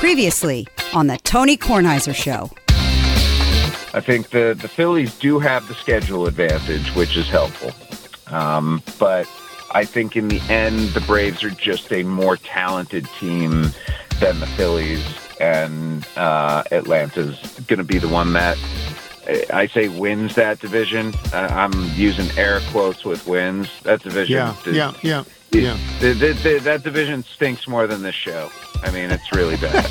[0.00, 2.50] Previously on the Tony Kornheiser Show.
[3.92, 7.72] I think the, the Phillies do have the schedule advantage, which is helpful.
[8.34, 9.28] Um, but
[9.74, 13.72] I think in the end, the Braves are just a more talented team
[14.20, 15.04] than the Phillies,
[15.38, 18.56] and uh, Atlanta's going to be the one that
[19.52, 21.12] I say wins that division.
[21.32, 23.68] Uh, I'm using air quotes with wins.
[23.82, 24.34] That division.
[24.36, 25.76] Yeah, is- yeah, yeah, yeah.
[26.00, 28.50] the- the- the- that division stinks more than this show.
[28.82, 29.84] I mean, it's really bad.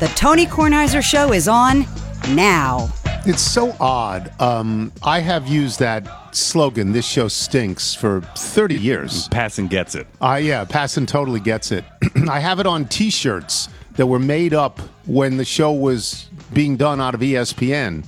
[0.00, 1.84] The Tony Kornheiser Show is on
[2.30, 2.88] now.
[3.26, 4.32] It's so odd.
[4.40, 9.28] Um, I have used that slogan, "This show stinks," for 30 years.
[9.28, 10.06] Passon gets it.
[10.22, 11.84] Uh, yeah, Passon totally gets it.
[12.30, 16.98] I have it on T-shirts that were made up when the show was being done
[16.98, 18.04] out of ESPN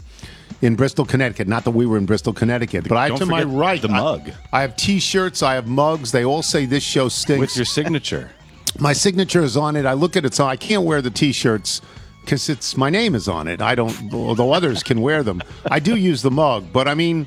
[0.62, 1.48] in Bristol, Connecticut.
[1.48, 4.00] Not that we were in Bristol, Connecticut, but I Don't to my right the I-
[4.00, 4.30] mug.
[4.52, 5.42] I, have T-shirts.
[5.42, 6.12] I have mugs.
[6.12, 7.40] They all say this show stinks.
[7.40, 8.30] With your signature.
[8.78, 9.84] my signature is on it.
[9.84, 11.82] I look at it, so I can't wear the T-shirts
[12.24, 13.60] because it's my name is on it.
[13.60, 15.42] I don't, although others can wear them.
[15.66, 17.26] I do use the mug, but I mean,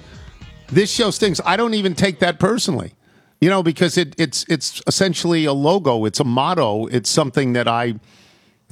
[0.69, 1.41] this show stinks.
[1.45, 2.93] I don't even take that personally,
[3.41, 6.05] you know, because it, it's it's essentially a logo.
[6.05, 6.85] It's a motto.
[6.87, 7.95] It's something that I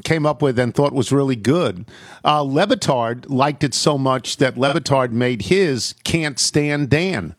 [0.04, 1.86] came up with and thought was really good.
[2.26, 7.36] Uh, Le Batard liked it so much that Le Batard made his "Can't Stand Dan."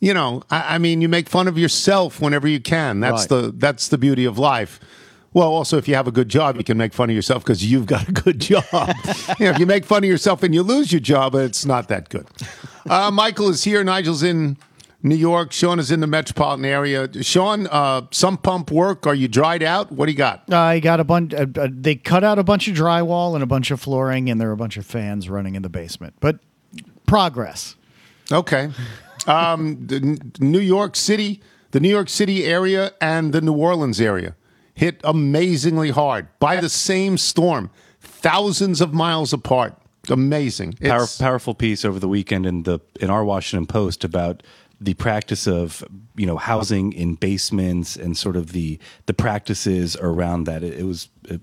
[0.00, 3.00] You know, I, I mean, you make fun of yourself whenever you can.
[3.00, 3.42] That's Right.
[3.42, 4.80] the that's the beauty of life.
[5.34, 7.64] Well, also, if you have a good job, you can make fun of yourself because
[7.64, 8.64] you've got a good job.
[9.38, 11.88] you know, if you make fun of yourself and you lose your job, it's not
[11.88, 12.26] that good.
[12.88, 13.82] Uh, Michael is here.
[13.82, 14.58] Nigel's in
[15.02, 15.52] New York.
[15.52, 17.08] Sean is in the metropolitan area.
[17.22, 19.06] Sean, uh, some pump work.
[19.06, 19.90] Are you dried out?
[19.90, 20.52] What do you got?
[20.52, 21.34] I got a bunch.
[21.34, 24.40] Uh, uh, they cut out a bunch of drywall and a bunch of flooring, and
[24.40, 26.14] there are a bunch of fans running in the basement.
[26.20, 26.38] But
[27.06, 27.76] progress.
[28.30, 28.70] Okay.
[29.26, 34.00] Um, the N- New York City, the New York City area, and the New Orleans
[34.00, 34.36] area
[34.74, 39.74] hit amazingly hard by the same storm, thousands of miles apart.
[40.08, 40.72] Amazing.
[40.74, 44.42] Power, powerful piece over the weekend in the in our Washington Post about
[44.84, 45.84] the practice of
[46.16, 50.62] you know housing in basements and sort of the the practices around that.
[50.62, 51.36] It, it was uh,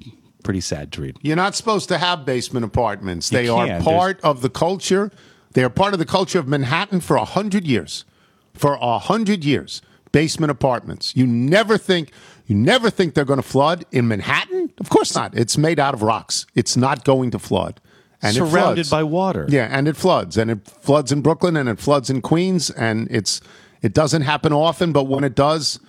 [0.43, 1.17] pretty sad to read.
[1.21, 3.29] You're not supposed to have basement apartments.
[3.29, 5.11] They are part of the culture.
[5.53, 8.05] They are part of the culture of Manhattan for a hundred years.
[8.53, 11.15] For a hundred years, basement apartments.
[11.15, 12.11] You never think
[12.45, 14.73] you never think they're going to flood in Manhattan.
[14.79, 15.37] Of course not.
[15.37, 16.45] It's made out of rocks.
[16.55, 17.79] It's not going to flood.
[18.21, 19.45] And Surrounded by water.
[19.47, 23.07] Yeah, and it floods, and it floods in Brooklyn, and it floods in Queens, and
[23.09, 23.39] it's
[23.81, 25.79] it doesn't happen often, but when it does,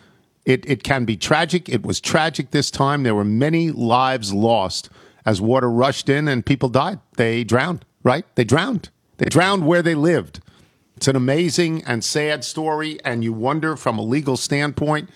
[0.45, 1.69] it it can be tragic.
[1.69, 3.03] It was tragic this time.
[3.03, 4.91] There were many lives lost
[5.25, 7.01] as water rushed in and people died.
[7.17, 7.85] They drowned.
[8.03, 8.25] Right?
[8.35, 8.91] They drowned.
[9.19, 10.41] They drowned where they lived.
[10.97, 15.11] It's an amazing and sad story, and you wonder from a legal standpoint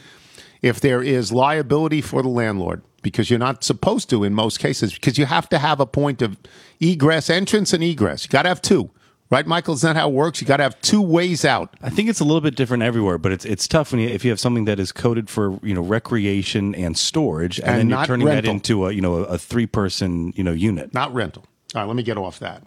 [0.62, 4.92] if there is liability for the landlord because you're not supposed to in most cases
[4.92, 6.36] because you have to have a point of
[6.80, 8.24] egress, entrance, and egress.
[8.24, 8.90] You got to have two,
[9.30, 9.74] right, Michael?
[9.74, 10.40] Isn't that how it works?
[10.40, 11.76] You got to have two ways out.
[11.80, 14.24] I think it's a little bit different everywhere, but it's it's tough when you if
[14.24, 17.88] you have something that is coded for you know recreation and storage, and, And then
[17.90, 20.92] you're turning that into a you know a, a three person you know unit.
[20.92, 21.44] not rental.
[21.74, 22.64] All right, let me get off that.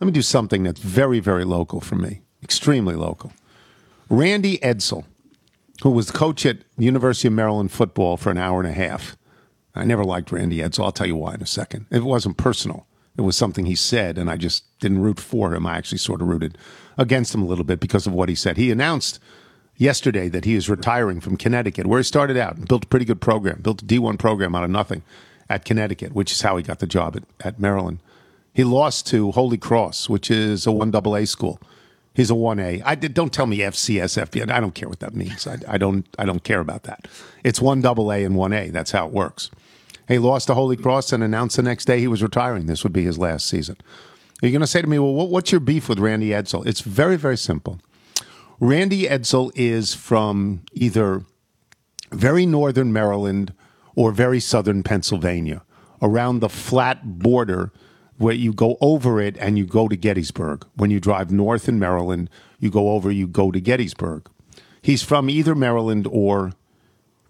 [0.00, 3.32] Let me do something that's very, very local for me, extremely local.
[4.10, 5.04] Randy Edsall,
[5.82, 9.16] who was the coach at University of Maryland football for an hour and a half.
[9.74, 10.84] I never liked Randy Edsall.
[10.84, 11.86] I'll tell you why in a second.
[11.90, 12.86] It wasn't personal.
[13.16, 15.66] It was something he said, and I just didn't root for him.
[15.66, 16.58] I actually sort of rooted
[16.98, 18.56] against him a little bit because of what he said.
[18.56, 19.20] He announced
[19.76, 23.04] yesterday that he is retiring from Connecticut, where he started out and built a pretty
[23.04, 25.02] good program, built a D1 program out of nothing
[25.48, 27.98] at Connecticut, which is how he got the job at, at Maryland.
[28.52, 31.60] He lost to Holy Cross, which is a 1AA school.
[32.14, 32.82] He's a 1A.
[32.84, 34.50] I did, don't tell me FCS, FBN.
[34.50, 35.46] I don't care what that means.
[35.48, 37.08] I, I don't I don't care about that.
[37.42, 38.70] It's 1AA and 1A.
[38.70, 39.50] That's how it works.
[40.08, 42.66] He lost the Holy Cross and announced the next day he was retiring.
[42.66, 43.76] This would be his last season.
[44.42, 46.66] Are You're going to say to me, well, what's your beef with Randy Edsall?
[46.66, 47.80] It's very, very simple.
[48.60, 51.22] Randy Edsall is from either
[52.12, 53.52] very northern Maryland
[53.96, 55.62] or very southern Pennsylvania,
[56.02, 57.72] around the flat border
[58.18, 60.64] where you go over it and you go to Gettysburg.
[60.74, 64.28] When you drive north in Maryland, you go over, you go to Gettysburg.
[64.82, 66.52] He's from either Maryland or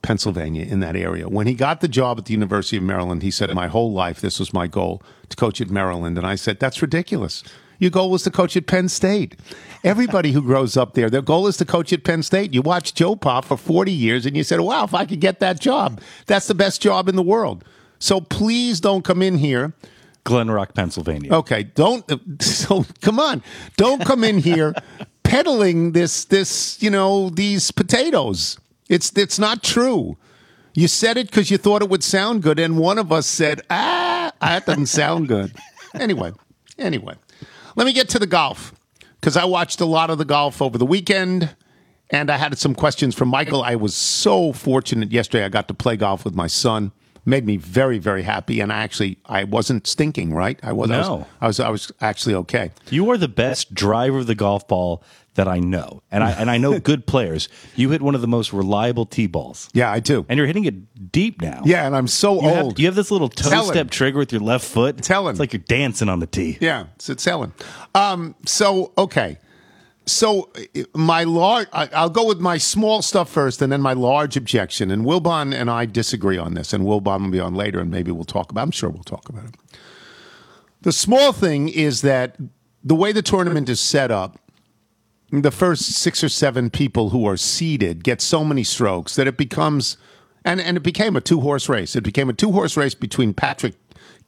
[0.05, 1.29] Pennsylvania in that area.
[1.29, 4.21] When he got the job at the University of Maryland, he said, My whole life,
[4.21, 6.19] this was my goal to coach at Maryland.
[6.19, 7.43] And I said, That's ridiculous.
[7.79, 9.37] Your goal was to coach at Penn State.
[9.83, 12.55] Everybody who grows up there, their goal is to coach at Penn State.
[12.55, 15.41] You watched Joe Pa for 40 years and you said, Wow, if I could get
[15.41, 17.65] that job, that's the best job in the world.
[17.99, 19.73] So please don't come in here
[20.25, 21.33] Glen Rock, Pennsylvania.
[21.33, 22.05] Okay, don't.
[22.43, 23.43] So come on,
[23.77, 24.75] don't come in here
[25.23, 28.59] peddling this this you know these potatoes.
[28.89, 30.17] It's it's not true.
[30.75, 33.63] You said it because you thought it would sound good, and one of us said,
[33.71, 35.53] "Ah, that doesn't sound good."
[35.97, 36.33] Anyway,
[36.77, 37.15] anyway,
[37.77, 38.75] let me get to the golf
[39.21, 41.55] because I watched a lot of the golf over the weekend,
[42.11, 43.63] and I had some questions from Michael.
[43.63, 46.91] I was so fortunate yesterday; I got to play golf with my son.
[47.27, 50.35] Made me very, very happy, and I actually I wasn't stinking.
[50.35, 50.59] Right?
[50.63, 50.91] I was.
[50.91, 51.27] No.
[51.41, 51.59] I was.
[51.59, 52.71] I was, I was actually okay.
[52.91, 55.03] You are the best driver of the golf ball
[55.35, 57.49] that I know, and I and I know good players.
[57.77, 60.25] You hit one of the most reliable tee balls, Yeah, I do.
[60.29, 61.63] and you're hitting it deep now.
[61.65, 62.73] Yeah, and I'm so You old.
[62.73, 64.99] have, you have this little toe step trigger with your left foot.
[65.03, 65.31] Tell him.
[65.33, 66.59] It's like you're dancing on the tee.
[66.61, 67.53] Yeah, it's, it's Ellen.
[67.97, 69.39] Um, so okay,
[70.07, 74.37] so uh, my large, I'll go with my small stuff first, and then my large
[74.37, 74.91] objection.
[74.91, 78.11] And Wilbon and I disagree on this, and Wilbon will be on later, and maybe
[78.11, 78.63] we'll talk about.
[78.63, 79.55] I'm sure we'll talk about it.
[80.83, 82.37] The small thing is that
[82.83, 84.39] the way the tournament is set up,
[85.31, 89.37] the first six or seven people who are seeded get so many strokes that it
[89.37, 89.97] becomes,
[90.45, 91.97] and, and it became a two horse race.
[91.97, 93.75] It became a two horse race between Patrick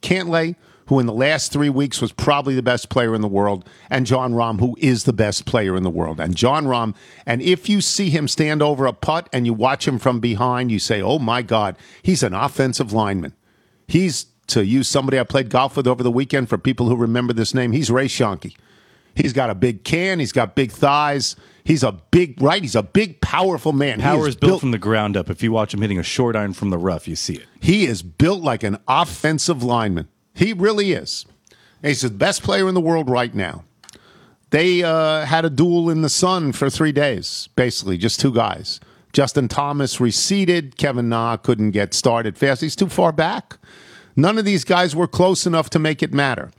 [0.01, 0.55] Cantlay,
[0.87, 4.05] who in the last three weeks was probably the best player in the world, and
[4.05, 6.19] Jon Rahm, who is the best player in the world.
[6.19, 6.95] And Jon Rahm,
[7.25, 10.71] and if you see him stand over a putt and you watch him from behind,
[10.71, 13.33] you say, oh my God, he's an offensive lineman.
[13.87, 17.33] He's, to use somebody I played golf with over the weekend, for people who remember
[17.33, 18.55] this name, he's Ray Schoenke.
[19.13, 20.19] He's got a big can.
[20.19, 21.35] He's got big thighs.
[21.63, 22.61] He's a big, right?
[22.61, 23.99] He's a big, powerful man.
[23.99, 25.29] Power is built, from the ground up.
[25.29, 27.45] If you watch him hitting a short iron from the rough, you see it.
[27.59, 30.07] He is built like an offensive lineman.
[30.37, 31.25] He really is.
[31.81, 33.63] He's the best player in the world right now.
[34.49, 38.79] They uh, had a duel in the sun for three days, basically, just two guys.
[39.11, 40.77] Justin Thomas receded.
[40.77, 42.61] Kevin Na couldn't get started fast.
[42.61, 43.57] He's too far back.
[44.15, 46.51] None of these guys were close enough to make it matter.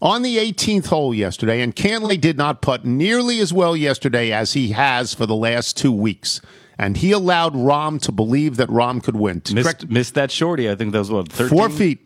[0.00, 4.52] On the 18th hole yesterday, and Cantlay did not putt nearly as well yesterday as
[4.54, 6.40] he has for the last two weeks.
[6.76, 9.42] And he allowed Rahm to believe that Rahm could win.
[9.52, 10.68] Missed, missed that shorty.
[10.68, 11.56] I think that was what 13?
[11.56, 12.00] Four feet.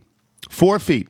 [0.48, 1.08] Four feet.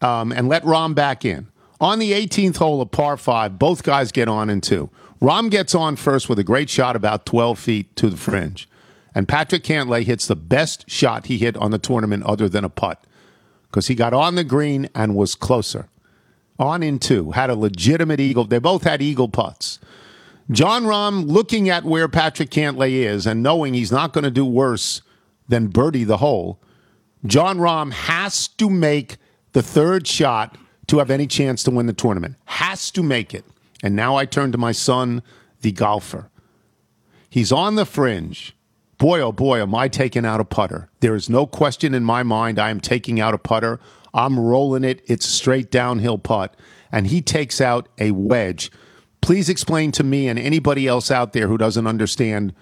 [0.00, 1.48] Um, and let Rahm back in.
[1.80, 4.90] On the 18th hole of par five, both guys get on in two.
[5.20, 8.68] Rahm gets on first with a great shot about 12 feet to the fringe.
[9.14, 12.68] And Patrick Cantlay hits the best shot he hit on the tournament other than a
[12.68, 13.04] putt
[13.70, 15.88] because he got on the green and was closer.
[16.58, 18.44] On in two, had a legitimate eagle.
[18.44, 19.78] They both had eagle putts.
[20.50, 24.44] Jon Rahm, looking at where Patrick Cantlay is and knowing he's not going to do
[24.44, 25.00] worse
[25.48, 26.60] than birdie the hole,
[27.26, 29.16] Jon Rahm has to make
[29.52, 32.36] the third shot to have any chance to win the tournament.
[32.46, 33.44] Has to make it.
[33.82, 35.22] And now I turn to my son,
[35.62, 36.30] the golfer.
[37.30, 38.56] He's on the fringe.
[38.98, 40.88] Boy, oh boy, am I taking out a putter.
[41.00, 43.80] There is no question in my mind I am taking out a putter.
[44.12, 45.02] I'm rolling it.
[45.06, 46.54] It's a straight downhill putt.
[46.92, 48.70] And he takes out a wedge.
[49.20, 52.54] Please explain to me and anybody else out there who doesn't understand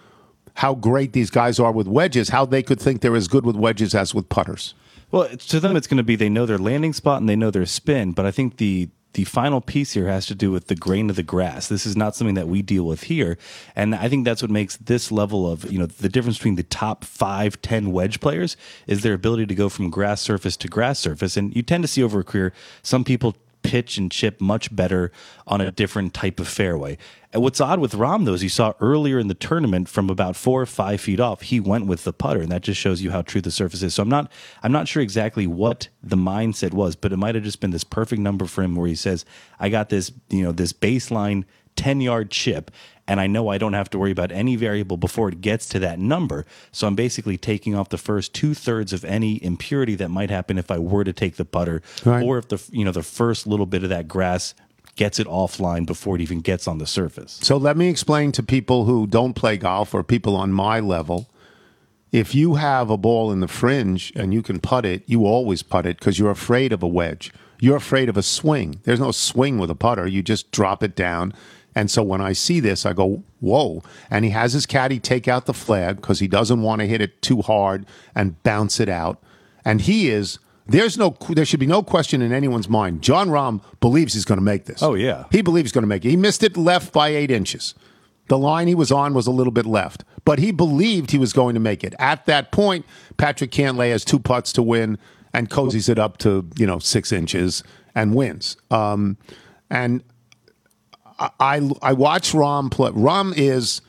[0.54, 3.56] how great these guys are with wedges, how they could think they're as good with
[3.56, 4.75] wedges as with putters.
[5.10, 7.50] Well, to them, it's going to be they know their landing spot and they know
[7.50, 8.12] their spin.
[8.12, 11.16] But I think the the final piece here has to do with the grain of
[11.16, 11.69] the grass.
[11.69, 13.37] This is not something that we deal with here,
[13.76, 16.62] and I think that's what makes this level of you know the difference between the
[16.62, 18.56] top five, ten wedge players
[18.87, 21.37] is their ability to go from grass surface to grass surface.
[21.37, 25.12] And you tend to see over a career some people pitch and chip much better
[25.46, 26.98] on a different type of fairway.
[27.32, 30.37] And what's odd with Rahm though is you saw earlier in the tournament from about
[30.37, 33.10] four or five feet off, he went with the putter, and that just shows you
[33.10, 33.94] how true the surface is.
[33.94, 34.31] So I'm not
[34.62, 37.84] I'm not sure exactly what the mindset was, but it might have just been this
[37.84, 39.24] perfect number for him where he says,
[39.58, 41.44] I got this, you know, this baseline
[41.77, 42.70] 10 yard chip
[43.08, 45.79] and I know I don't have to worry about any variable before it gets to
[45.81, 46.44] that number.
[46.70, 50.56] So I'm basically taking off the first two thirds of any impurity that might happen
[50.58, 52.22] if I were to take the putter, Right.
[52.22, 54.55] or if the you know the first little bit of that grass
[54.96, 57.39] gets it offline before it even gets on the surface.
[57.43, 61.29] So let me explain to people who don't play golf or people on my level.
[62.11, 65.63] If you have a ball in the fringe and you can putt it, you always
[65.63, 67.32] putt it because you're afraid of a wedge.
[67.58, 68.81] You're afraid of a swing.
[68.84, 70.06] There's no swing with a putter.
[70.06, 71.32] You just drop it down.
[71.75, 73.82] And so when I see this, I go, whoa.
[74.11, 77.01] And he has his caddy take out the flag because he doesn't want to hit
[77.01, 79.22] it too hard and bounce it out.
[79.65, 83.02] And he is, there's no, there should be no question in anyone's mind.
[83.02, 84.82] Jon Rahm believes he's going to make this.
[84.82, 85.24] Oh, yeah.
[85.31, 86.10] He believes he's going to make it.
[86.10, 87.74] He missed it left by eight inches.
[88.28, 91.32] The line he was on was a little bit left, but he believed he was
[91.32, 91.94] going to make it.
[91.98, 94.96] At that point, Patrick Cantlay has two putts to win
[95.34, 97.64] and cozies it up to you know six inches
[97.94, 98.56] and wins.
[98.70, 99.19] Um,
[99.70, 100.02] and
[101.19, 102.90] I, I I watch Rahm play.
[102.90, 103.81] Rahm is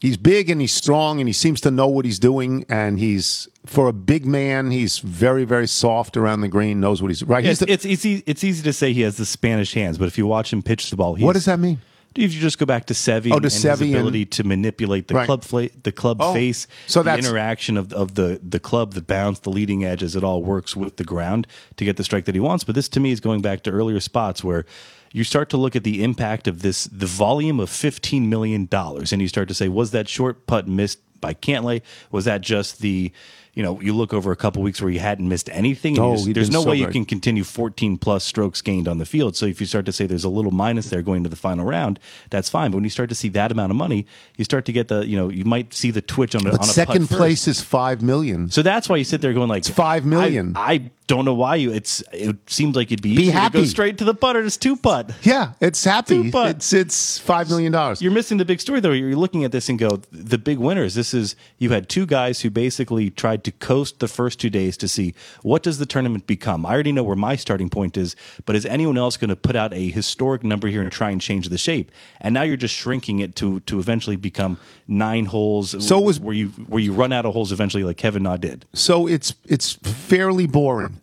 [0.00, 3.48] he's big and he's strong and he seems to know what he's doing and he's
[3.66, 7.44] for a big man he's very very soft around the green knows what he's right.
[7.44, 8.22] He's It's, the- it's easy.
[8.26, 10.90] It's easy to say he has the Spanish hands, but if you watch him pitch
[10.90, 11.78] the ball, he's, what does that mean?
[12.16, 14.42] If you just go back to Seve Oh, to and his Seve and- ability to
[14.42, 15.26] manipulate the Right.
[15.26, 19.02] club fla- the club Oh, face, so the interaction of, of the the club, the
[19.02, 22.24] bounce, the leading edge, as it all works with the ground to get the strike
[22.24, 22.64] that he wants.
[22.64, 24.64] But this to me is going back to earlier spots where
[25.12, 29.12] you start to look at the impact of this, the volume of fifteen million dollars,
[29.12, 31.82] and you start to say, was that short putt missed by Cantlay?
[32.10, 33.12] Was that just the
[33.52, 35.96] you know, you look over a couple weeks where he hadn't missed anything.
[35.98, 38.98] and Oh, just- there's no so way you can continue 14 plus strokes gained on
[38.98, 39.34] the field.
[39.34, 41.64] So if you start to say there's a little minus there going to the final
[41.66, 41.98] round,
[42.30, 42.70] that's fine.
[42.70, 45.04] But when you start to see that amount of money, you start to get the,
[45.04, 47.58] you know, you might see the twitch on, a But on a second place first.
[47.58, 48.50] is five million.
[48.50, 50.52] So that's why you sit there going like It's five million.
[50.56, 51.72] I, I don't know why you.
[51.72, 53.58] It's it seems like it'd be, Be happy.
[53.58, 54.40] go straight to the putter.
[54.42, 55.12] It's two putt.
[55.22, 56.22] Yeah, it's happy.
[56.22, 56.56] Two putt.
[56.56, 58.00] It's it's five million dollars.
[58.00, 58.92] You're missing the big story though.
[58.92, 60.94] You're looking at this and go, the big winners.
[60.94, 64.76] This is you had two guys who basically tried to coast the first two days
[64.78, 66.64] to see what does the tournament become.
[66.64, 69.56] I already know where my starting point is, but is anyone else going to put
[69.56, 71.90] out a historic number here and try and change the shape?
[72.20, 75.70] And now you're just shrinking it to to eventually become nine holes.
[75.86, 78.36] So it was- where you where you run out of holes eventually, like Kevin Na
[78.36, 78.66] did.
[78.72, 80.99] So it's it's fairly boring.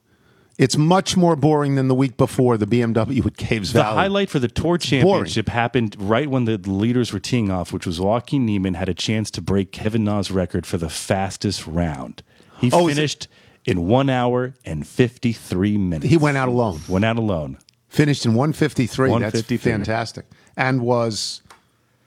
[0.58, 3.94] It's much more boring than the week before the BMW at Caves The Valley.
[3.96, 7.86] The highlight for the tour championship happened right when the leaders were teeing off, which
[7.86, 12.24] was Joaquin Niemann had a chance to break Kevin Na's record for the fastest round.
[12.60, 13.28] He Oh, finished
[13.66, 16.10] in one hour and fifty three minutes.
[16.10, 16.80] He went out alone.
[16.90, 17.60] Went out alone.
[17.88, 19.20] Finished in 153.
[19.20, 20.26] That's fantastic.
[20.58, 21.42] And was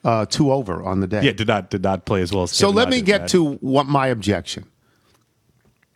[0.03, 1.21] uh, two over on the day.
[1.23, 2.51] Yeah, did not did not play as well as.
[2.51, 3.29] So let me get that.
[3.29, 4.65] to what my objection.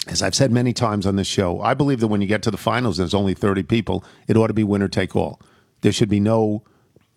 [0.07, 2.51] As I've said many times on this show, I believe that when you get to
[2.51, 4.03] the finals, there's only 30 people.
[4.27, 5.41] It ought to be winner take all.
[5.81, 6.63] There should be no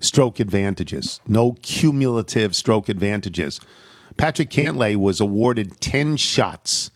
[0.00, 3.60] stroke advantages, no cumulative stroke advantages.
[4.16, 6.90] Patrick Cantlay was awarded 10 shots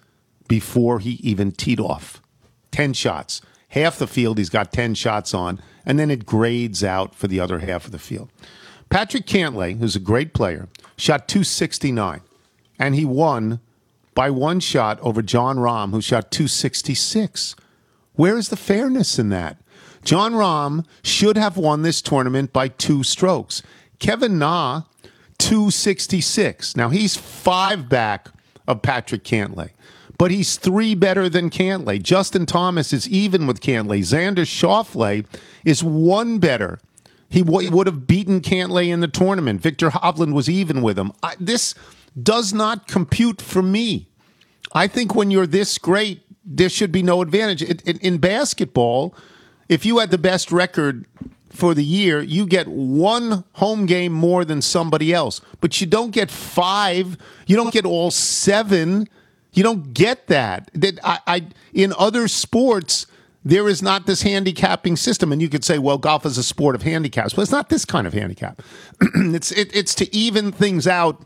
[0.49, 2.23] before he even teed off.
[2.71, 3.43] 10 shots.
[3.69, 7.41] Half the field he's got 10 shots on, and then it grades out for the
[7.41, 8.31] other half of the field.
[8.91, 12.21] Patrick Cantlay, who's a great player, shot 269,
[12.79, 13.61] and he won
[14.14, 17.57] by one shot over Jon Rahm, who shot 266.
[18.14, 19.59] Where is the fairness in that?
[20.04, 23.62] Jon Rahm should have won this tournament by two strokes.
[23.99, 24.83] Kevin Na,
[25.38, 26.76] 266.
[26.76, 28.28] Now he's five back
[28.66, 29.71] of Patrick Cantlay,
[30.19, 32.02] but he's three better than Cantlay.
[32.02, 34.00] Justin Thomas is even with Cantlay.
[34.00, 35.25] Xander Schauffele
[35.64, 36.81] is one better.
[37.28, 39.62] He w- would have beaten Cantlay in the tournament.
[39.62, 41.12] Viktor Hovland was even with him.
[41.23, 41.75] I, this
[42.21, 44.09] does not compute for me.
[44.75, 47.62] I think when you're this great, there should be no advantage.
[47.62, 49.14] It, it, in basketball,
[49.69, 51.07] if you had the best record
[51.50, 56.11] for the year, you get one home game more than somebody else, but you don't
[56.11, 57.16] get five.
[57.47, 59.09] You don't get all seven.
[59.52, 60.71] You don't get that.
[60.75, 63.07] That I, I in other sports.
[63.45, 66.76] There is not this handicapping system, and you could say, "Well, golf is a sport
[66.76, 68.62] of handicaps," but it's not this kind of handicap.
[69.00, 71.25] it's it, it's to even things out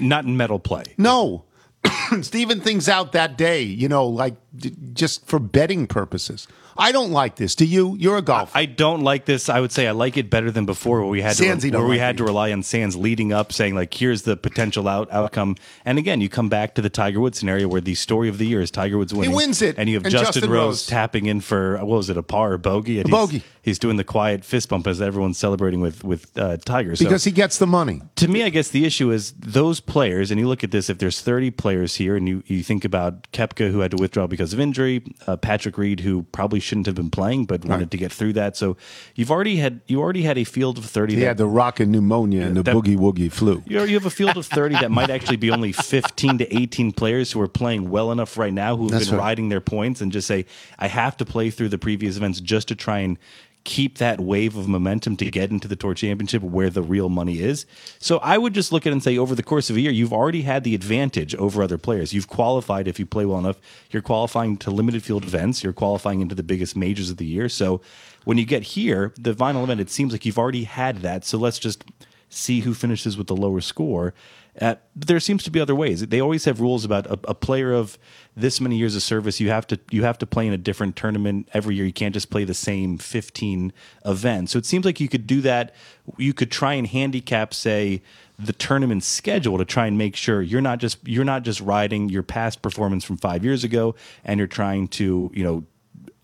[0.00, 0.84] not in medal play.
[0.98, 1.44] no.
[2.12, 6.46] it's to even things out that day, you know, like d- just for betting purposes.
[6.76, 7.54] I don't like this.
[7.54, 7.96] Do you?
[7.98, 8.52] You're a golfer.
[8.56, 9.48] I don't like this.
[9.48, 11.86] I would say I like it better than before, where we had Sandsy to where
[11.86, 12.18] we like had it.
[12.18, 16.20] to rely on Sands leading up, saying like, "Here's the potential out outcome." And again,
[16.20, 18.70] you come back to the Tiger Woods scenario, where the story of the year is
[18.70, 19.30] Tiger Woods winning.
[19.30, 20.86] He wins it, and you have and Justin, Justin Rose, Rose.
[20.86, 22.98] tapping in for what was it, a par or bogey?
[23.00, 23.42] And A he's- bogey.
[23.62, 26.96] He's doing the quiet fist bump as everyone's celebrating with with uh, Tiger.
[26.96, 28.00] So because he gets the money.
[28.16, 30.96] to me, I guess the issue is those players, and you look at this, if
[30.98, 34.54] there's 30 players here, and you, you think about Koepka, who had to withdraw because
[34.54, 38.12] of injury, uh, Patrick Reed, who probably shouldn't have been playing, but wanted to get
[38.12, 38.56] through that.
[38.56, 38.76] So
[39.14, 41.86] you've already had you already had a field of 30 He that, had the rocket
[41.88, 43.62] pneumonia and the that- boogie woogie flu.
[43.66, 46.92] you you have a field of 30 that might actually be only 15 to 18
[46.92, 49.24] players who are playing well enough right now who have That's been right.
[49.24, 50.46] riding their points and just say,
[50.78, 53.18] I have to play through the previous events just to try and
[53.64, 57.40] keep that wave of momentum to get into the tour championship where the real money
[57.40, 57.66] is.
[57.98, 59.92] So I would just look at it and say over the course of a year,
[59.92, 62.12] you've already had the advantage over other players.
[62.12, 63.58] You've qualified if you play well enough.
[63.90, 65.62] You're qualifying to limited field events.
[65.62, 67.48] You're qualifying into the biggest majors of the year.
[67.48, 67.80] So
[68.24, 71.24] when you get here, the final event, it seems like you've already had that.
[71.24, 71.84] So let's just
[72.30, 74.14] see who finishes with the lower score.
[74.60, 76.06] Uh, there seems to be other ways.
[76.06, 77.98] They always have rules about a, a player of
[78.36, 79.40] this many years of service.
[79.40, 81.84] You have to you have to play in a different tournament every year.
[81.84, 83.72] You can't just play the same fifteen
[84.04, 84.52] events.
[84.52, 85.74] So it seems like you could do that.
[86.16, 88.02] You could try and handicap, say,
[88.38, 92.08] the tournament schedule to try and make sure you're not just you're not just riding
[92.08, 95.64] your past performance from five years ago, and you're trying to you know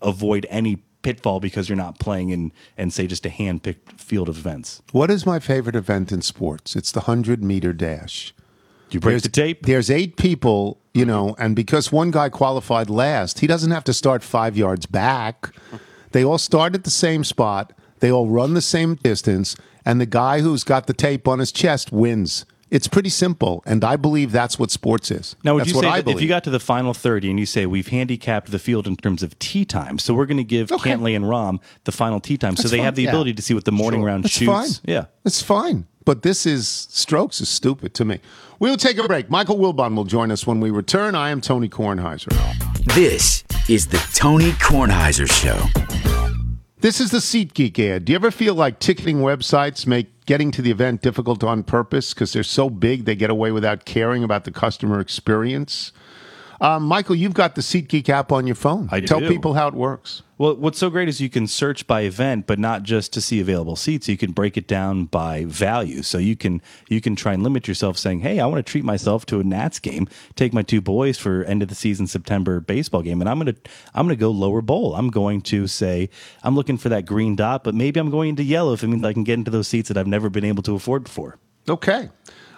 [0.01, 4.27] avoid any pitfall because you're not playing in and say just a hand picked field
[4.27, 4.81] of events.
[4.91, 6.75] What is my favorite event in sports?
[6.75, 8.33] It's the 100 meter dash.
[8.89, 9.65] You break There's, the tape.
[9.65, 13.93] There's eight people, you know, and because one guy qualified last, he doesn't have to
[13.93, 15.55] start five yards back.
[16.11, 17.71] They all start at the same spot.
[18.01, 21.53] They all run the same distance, and the guy who's got the tape on his
[21.53, 22.45] chest wins.
[22.69, 25.37] It's pretty simple, and I believe that's what sports is.
[25.43, 27.39] Now, would that's you say I that if you got to the final 30 and
[27.39, 30.43] you say we've handicapped the field in terms of tee time, so we're going to
[30.43, 30.91] give Okay.
[30.91, 32.85] Cantlay and Rahm the final tee time so they fine.
[32.85, 33.09] have the Yeah.
[33.09, 34.07] ability to see what the morning Sure.
[34.07, 34.51] round That's shoots.
[34.51, 34.69] fine.
[34.93, 35.05] Yeah.
[35.23, 35.85] It's fine.
[36.03, 38.19] But this is strokes is stupid to me.
[38.59, 39.29] We'll take a break.
[39.29, 41.15] Michael Wilbon will join us when we return.
[41.15, 42.33] I am Tony Kornheiser.
[42.95, 45.57] This is the Tony Kornheiser Show.
[46.79, 48.05] This is the SeatGeek ad.
[48.05, 52.13] Do you ever feel like ticketing websites make getting to the event difficult on purpose
[52.13, 55.91] because they're so big they get away without caring about the customer experience?
[56.59, 58.89] Um, Michael, you've got the SeatGeek app on your phone.
[58.91, 59.27] I Tell do.
[59.27, 60.23] people how it works.
[60.39, 63.39] Well, what's so great is you can search by event, but not just to see
[63.39, 64.07] available seats.
[64.07, 66.03] You can break it down by value.
[66.03, 68.83] So you can you can try and limit yourself, saying, "Hey, I want to treat
[68.83, 70.07] myself to a Nats game.
[70.35, 73.55] Take my two boys for end of the season September baseball game, and I'm gonna
[73.95, 74.95] I'm gonna go lower bowl.
[74.95, 76.09] I'm going to say
[76.43, 79.03] I'm looking for that green dot, but maybe I'm going into yellow if it means
[79.03, 81.37] I can get into those seats that I've never been able to afford before.
[81.67, 82.09] Okay.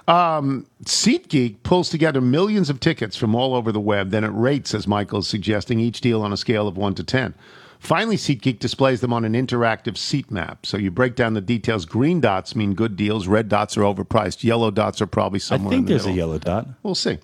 [0.10, 4.10] Um, SeatGeek pulls together millions of tickets from all over the web.
[4.10, 7.04] Then it rates, as Michael is suggesting, each deal on a scale of 1 to
[7.04, 7.36] 10.
[7.80, 10.66] Finally, SeatGeek displays them on an interactive seat map.
[10.66, 11.86] So you break down the details.
[11.86, 13.28] Green dots mean good deals.
[13.28, 14.44] Red dots are overpriced.
[14.44, 16.18] Yellow dots are probably I somewhere think in the there's a middle.
[16.18, 16.68] yellow dot.
[16.84, 17.20] We'll see.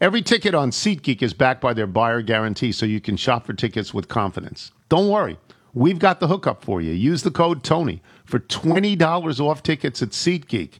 [0.00, 3.52] Every ticket on SeatGeek is backed by their buyer guarantee, so you can shop for
[3.52, 4.72] tickets with confidence.
[4.88, 5.38] Don't worry.
[5.74, 6.92] We've got the hookup for you.
[6.92, 10.78] Use the code TONY for $20 off tickets at SeatGeek.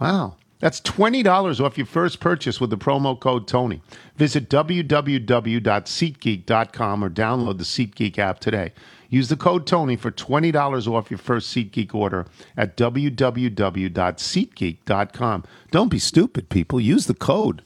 [0.00, 0.36] Wow.
[0.60, 3.80] That's $20 off your first purchase with the promo code TONY.
[4.16, 8.72] Visit www.seatgeek.com or download the SeatGeek app today.
[9.08, 15.44] Use the code TONY for $20 off your first SeatGeek order at www.seatgeek.com.
[15.70, 16.80] Don't be stupid, people.
[16.80, 17.62] Use the code.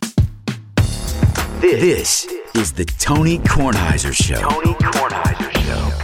[1.60, 4.36] This is the Tony Kornheiser Show.
[4.36, 6.01] Tony Kornheiser Show.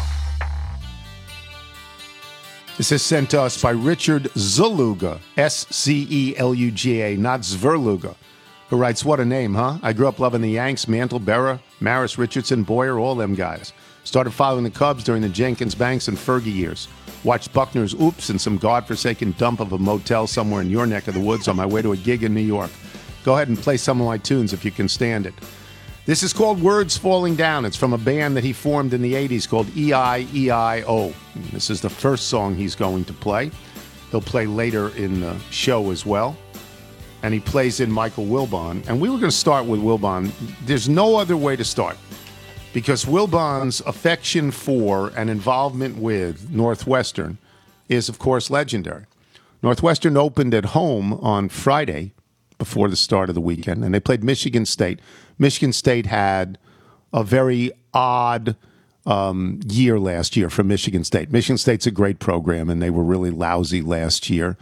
[2.78, 7.16] This is sent to us by Richard Sceluga, S C E L U G A,
[7.16, 8.14] not Zverluga,
[8.70, 9.78] who writes, What a name, huh?
[9.82, 13.72] I grew up loving the Yanks, Mantle, Berra, Maris, Richardson, Boyer, all them guys.
[14.04, 16.86] Started following the Cubs during the Jenkins, Banks, and Fergie years.
[17.24, 21.14] Watched Buckner's Oops and some godforsaken dump of a motel somewhere in your neck of
[21.14, 22.70] the woods on my way to a gig in New York.
[23.24, 25.34] Go ahead and play some of my tunes if you can stand it.
[26.08, 27.66] This is called Words Falling Down.
[27.66, 31.12] It's from a band that he formed in the 80s called EIEIO.
[31.52, 33.50] This is the first song he's going to play.
[34.10, 36.34] He'll play later in the show as well.
[37.22, 38.88] And he plays in Michael Wilbon.
[38.88, 40.32] And we were going to start with Wilbon.
[40.64, 41.98] There's no other way to start
[42.72, 47.36] because Wilbon's affection for and involvement with Northwestern
[47.90, 49.04] is, of course, legendary.
[49.62, 52.12] Northwestern opened at home on Friday
[52.58, 55.00] before the start of the weekend, and they played Michigan State.
[55.38, 56.58] Michigan State had
[57.12, 58.56] a very odd
[59.06, 61.32] um, year last year for Michigan State.
[61.32, 64.56] Michigan State's a great program, and they were really lousy last year.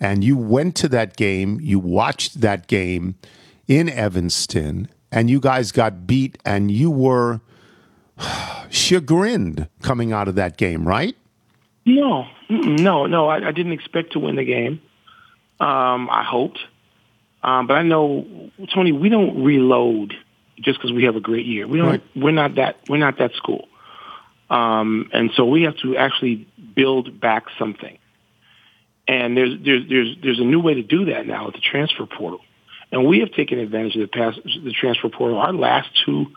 [0.00, 3.14] And you went to that game, you watched that game
[3.68, 7.40] in Evanston, and you guys got beat, and you were
[8.70, 11.16] chagrined coming out of that game, right?
[11.86, 13.28] No, no, no.
[13.28, 14.80] I, I didn't expect to win the game.
[15.60, 16.58] Um, I hoped,
[17.44, 18.26] um, but I know,
[18.74, 20.14] Tony, we don't reload
[20.56, 21.68] just because we have a great year.
[21.68, 21.88] We don't.
[21.88, 22.02] Right.
[22.16, 22.76] We're not that.
[22.88, 23.68] We're not that school,
[24.48, 27.98] um, and so we have to actually build back something.
[29.06, 32.06] And there's there's there's there's a new way to do that now with the transfer
[32.06, 32.40] portal,
[32.90, 35.38] and we have taken advantage of the past the transfer portal.
[35.38, 36.28] Our last two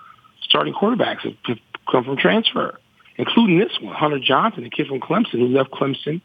[0.41, 2.79] starting quarterbacks have, have come from transfer,
[3.15, 6.21] including this one, Hunter Johnson, a kid from Clemson who left Clemson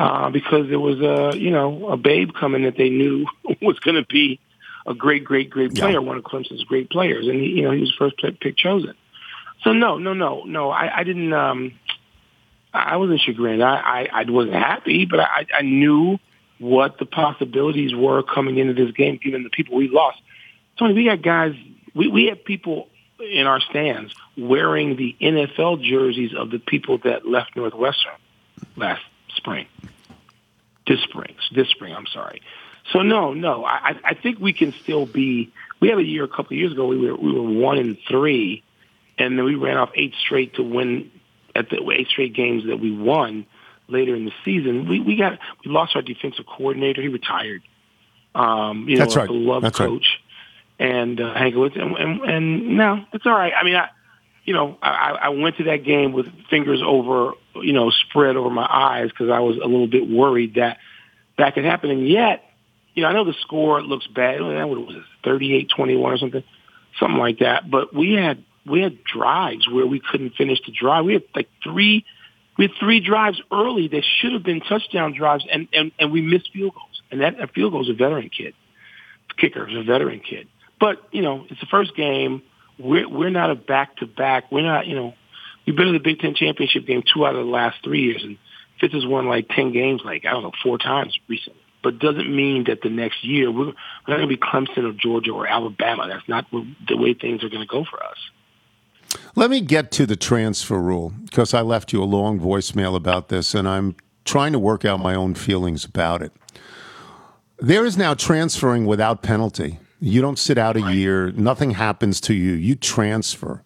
[0.00, 3.26] uh, because there was a you know a babe coming that they knew
[3.60, 4.40] was going to be
[4.86, 5.82] a great, great, great Yeah.
[5.84, 8.56] player, one of Clemson's great players, and he, you know he was first pick, pick
[8.56, 8.94] chosen.
[9.62, 10.70] So no, no, no, no.
[10.70, 11.32] I, I didn't.
[11.34, 11.72] Um,
[12.72, 13.62] I wasn't chagrined.
[13.62, 16.18] I, I, I wasn't happy, but I, I knew
[16.58, 20.18] what the possibilities were coming into this game, given the people we lost.
[20.78, 21.54] Tony, we got guys.
[21.94, 27.26] We we had people in our stands wearing the NFL jerseys of the people that
[27.26, 28.12] left Northwestern
[28.76, 29.02] last
[29.40, 29.66] spring.
[30.86, 31.94] This spring, this spring.
[31.94, 32.42] I'm sorry.
[32.92, 33.64] So no, no.
[33.64, 35.52] I, I think we can still be.
[35.80, 36.86] We had a year a couple of years ago.
[36.86, 38.62] We were we were one and three,
[39.18, 41.10] and then we ran off eight straight to win
[41.54, 43.46] at the eight straight games that we won
[43.88, 44.88] later in the season.
[44.88, 47.02] We we got we lost our defensive coordinator.
[47.02, 47.62] He retired.
[48.34, 49.28] Um, you know, That's right.
[49.28, 49.88] a beloved That's right.
[49.88, 50.20] coach,
[50.78, 53.52] and uh, Hankwitz, and, and and no, it's all right.
[53.56, 53.90] I mean, I
[54.50, 58.50] you know, I, I went to that game with fingers over, you know, spread over
[58.50, 60.78] my eyes because I was a little bit worried that
[61.38, 61.90] that could happen.
[61.90, 62.42] And yet,
[62.94, 64.40] you know, I know the score looks bad.
[64.40, 66.42] What was it, thirty-eight twenty-one or something,
[66.98, 67.70] something like that.
[67.70, 71.04] But we had we had drives where we couldn't finish the drive.
[71.04, 72.04] We had like three,
[72.58, 76.20] We had three drives early that should have been touchdown drives, and, and, and we
[76.20, 77.02] missed field goals.
[77.10, 78.54] And that, that field goal is a veteran kid.
[79.38, 80.46] Kicker is a veteran kid.
[80.78, 82.42] But, you know, it's the first game.
[82.80, 84.50] We're, we're not a back-to-back.
[84.50, 85.14] We're not, you know,
[85.66, 88.22] we've been in the Big Ten championship game two out of the last three years,
[88.24, 88.38] and
[88.80, 91.60] Fitz has won like 10 games, like, I don't know, four times recently.
[91.82, 93.74] But doesn't mean that the next year we're, we're
[94.08, 96.08] not going to be Clemson or Georgia or Alabama.
[96.08, 98.18] That's not the way things are going to go for us.
[99.34, 103.28] Let me get to the transfer rule because I left you a long voicemail about
[103.28, 106.32] this and I'm trying to work out my own feelings about it.
[107.58, 109.78] There is now transferring without penalty.
[110.00, 113.62] You don't sit out a year, nothing happens to you, you transfer.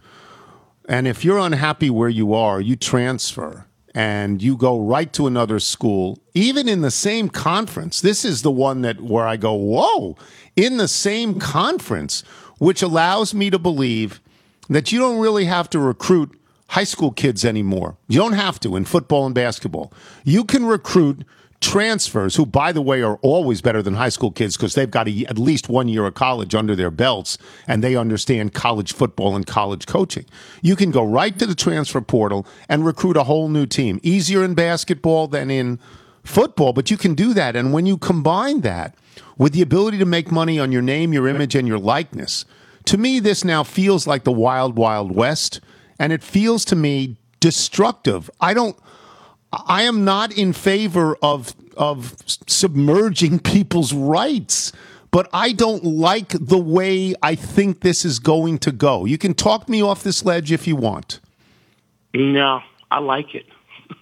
[0.88, 5.60] And if you're unhappy where you are, you transfer and you go right to another
[5.60, 8.00] school, even in the same conference.
[8.00, 10.16] This is the one that where I go, whoa,
[10.56, 12.22] in the same conference,
[12.58, 14.20] which allows me to believe
[14.68, 16.36] that you don't really have to recruit
[16.68, 17.96] high school kids anymore.
[18.08, 19.92] You don't have to in football and basketball.
[20.24, 21.24] You can recruit
[21.64, 25.08] transfers, who, by the way, are always better than high school kids because they've got
[25.08, 29.34] a, at least one year of college under their belts and they understand college football
[29.34, 30.26] and college coaching.
[30.62, 33.98] You can go right to the transfer portal and recruit a whole new team.
[34.02, 35.80] Easier in basketball than in
[36.22, 37.56] football, but you can do that.
[37.56, 38.94] And when you combine that
[39.38, 42.44] with the ability to make money on your name, your image, and your likeness,
[42.84, 45.60] to me, this now feels like the wild, wild west,
[45.98, 48.30] and it feels to me destructive.
[48.40, 48.76] I don't.
[49.66, 54.72] I am not in favor of of submerging people's rights,
[55.10, 59.04] but I don't like the way I think this is going to go.
[59.04, 61.20] You can talk me off this ledge if you want.
[62.14, 63.46] No, I like it.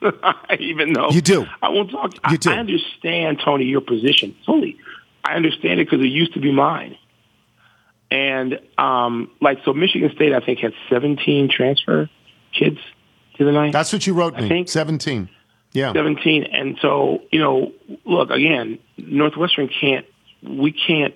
[0.61, 2.13] Even though you do, I won't talk.
[2.31, 2.51] You do.
[2.51, 4.79] I understand, Tony, your position fully.
[5.25, 6.97] I understand it because it used to be mine.
[8.11, 12.11] And um, like so, Michigan State, I think, had 17 transfer
[12.53, 12.79] kids
[13.39, 13.73] to the night.
[13.73, 14.49] That's what you wrote I me.
[14.49, 15.31] think 17.
[15.73, 15.93] Yeah.
[15.93, 16.45] 17.
[16.45, 17.73] And so, you know,
[18.05, 20.07] look again, Northwestern can't.
[20.43, 21.15] We can't.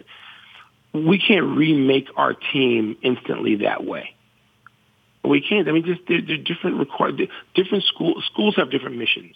[0.92, 4.14] We can't remake our team instantly that way.
[5.22, 5.68] We can't.
[5.68, 6.78] I mean, just they're, they're different.
[6.78, 7.12] Require
[7.54, 9.34] different school schools have different missions.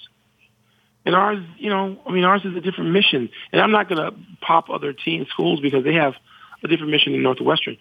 [1.04, 3.30] And ours, you know, I mean, ours is a different mission.
[3.52, 6.14] And I'm not going to pop other teen schools because they have
[6.62, 7.76] a different mission than Northwestern.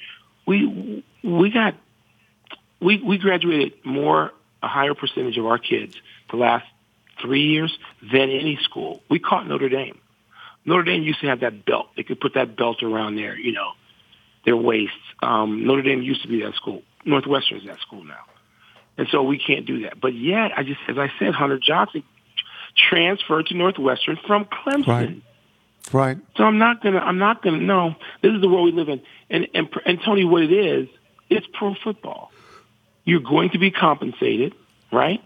[0.45, 1.75] We we got
[2.81, 5.95] we we graduated more a higher percentage of our kids
[6.31, 6.65] the last
[7.21, 9.01] three years than any school.
[9.09, 9.99] We caught Notre Dame.
[10.65, 11.87] Notre Dame used to have that belt.
[11.95, 13.71] They could put that belt around their you know
[14.45, 14.95] their waists.
[15.21, 16.83] Um, Notre Dame used to be that school.
[17.05, 18.25] Northwestern is that school now,
[18.97, 19.99] and so we can't do that.
[19.99, 22.03] But yet, I just as I said, Hunter Johnson
[22.75, 24.87] transferred to Northwestern from Clemson.
[24.87, 25.21] Right.
[25.91, 26.17] Right.
[26.35, 26.99] So I'm not gonna.
[26.99, 27.57] I'm not gonna.
[27.57, 29.01] No, this is the world we live in.
[29.29, 30.87] And and and Tony, what it is,
[31.29, 32.31] it's pro football.
[33.05, 34.53] You're going to be compensated,
[34.91, 35.23] right?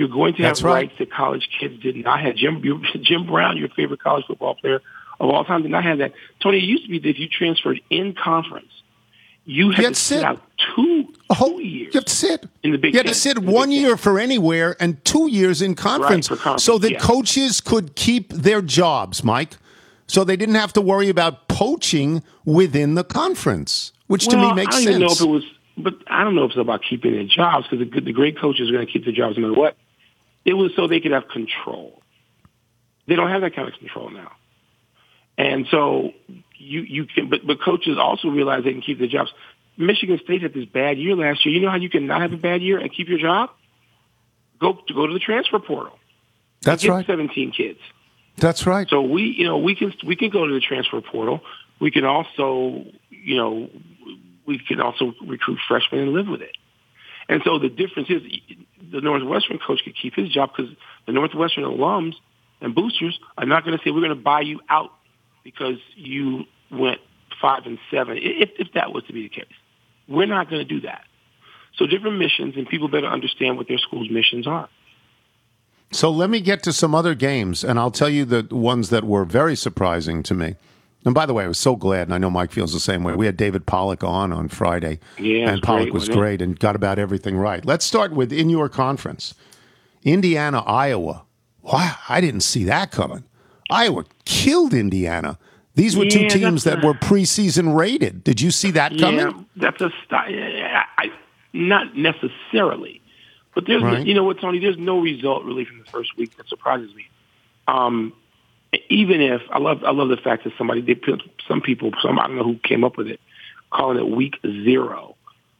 [0.00, 0.72] You're going to have That's right.
[0.88, 2.34] rights that college kids did not have.
[2.36, 4.80] Jim you- Jim Brown, your favorite college football player
[5.20, 6.12] of all time, did not have that.
[6.42, 8.72] Tony, it used to be that if you transferred in conference,
[9.44, 10.24] you had You had to sit sit.
[10.24, 10.42] out
[10.74, 11.92] two, whole two years.
[11.94, 12.46] You have to sit.
[12.62, 13.78] In the Big you had to sit one Ten.
[13.82, 16.98] year for anywhere and two years in conference, for conference, so that yeah.
[16.98, 19.58] coaches could keep their jobs, Mike.
[20.06, 24.54] So they didn't have to worry about poaching within the conference, which to me Well,
[24.54, 24.96] makes I don't sense.
[24.96, 25.44] even know if it was,
[25.76, 28.68] but I don't know if it's about keeping their jobs because the, the great coaches
[28.68, 29.76] are going to keep their jobs no matter what.
[30.44, 32.02] It was so they could have control.
[33.06, 34.32] They don't have that kind of control now,
[35.36, 36.12] and so
[36.56, 37.28] you you can.
[37.28, 39.30] But but coaches also realize they can keep their jobs.
[39.76, 41.54] Michigan State had this bad year last year.
[41.54, 43.50] You know how you can not have a bad year and keep your job?
[44.60, 45.98] Go to go to the transfer portal.
[46.62, 47.06] That's right.
[47.06, 47.78] 17 kids.
[48.36, 48.88] That's right.
[48.88, 51.40] So we, you know, we can we can go to the transfer portal.
[51.80, 53.70] We can also, you know,
[54.46, 56.56] we can also recruit freshmen and live with it.
[57.28, 58.22] And so the difference is
[58.92, 60.72] the Northwestern coach could keep his job because
[61.06, 62.14] the Northwestern alums
[62.60, 64.90] and boosters are not going to say we're going to buy you out
[65.44, 67.00] because you went
[67.40, 68.18] five and seven.
[68.20, 69.52] If if that was to be the case,
[70.08, 71.04] we're not going to do that.
[71.76, 74.68] So different missions, and people better understand what their school's missions are.
[75.92, 79.04] So let me get to some other games, and I'll tell you the ones that
[79.04, 80.56] were very surprising to me.
[81.04, 83.02] And by the way, I was so glad, and I know Mike feels the same
[83.04, 83.14] way.
[83.14, 86.76] We had David Pollock on on Friday, Yeah, and Pollock great, was great and got
[86.76, 87.64] about everything right.
[87.64, 89.32] Let's start with in your conference,
[90.04, 91.24] Indiana, Iowa.
[91.62, 93.24] Wow, I didn't see that coming.
[93.70, 95.38] Iowa killed Indiana.
[95.74, 98.22] These were two teams that a- were preseason rated.
[98.24, 99.20] Did you see that coming?
[99.20, 100.26] Yeah, that's a style.
[100.98, 101.10] I,
[101.52, 103.00] not necessarily,
[103.54, 104.06] but there's Right.
[104.06, 104.58] you know what, Tony?
[104.58, 107.08] There's no result really from the first week that surprises me.
[107.68, 108.12] Um,
[108.88, 112.26] even if I love I love the fact that somebody put some people some I
[112.26, 113.20] don't know who came up with it
[113.70, 115.16] calling it week zero,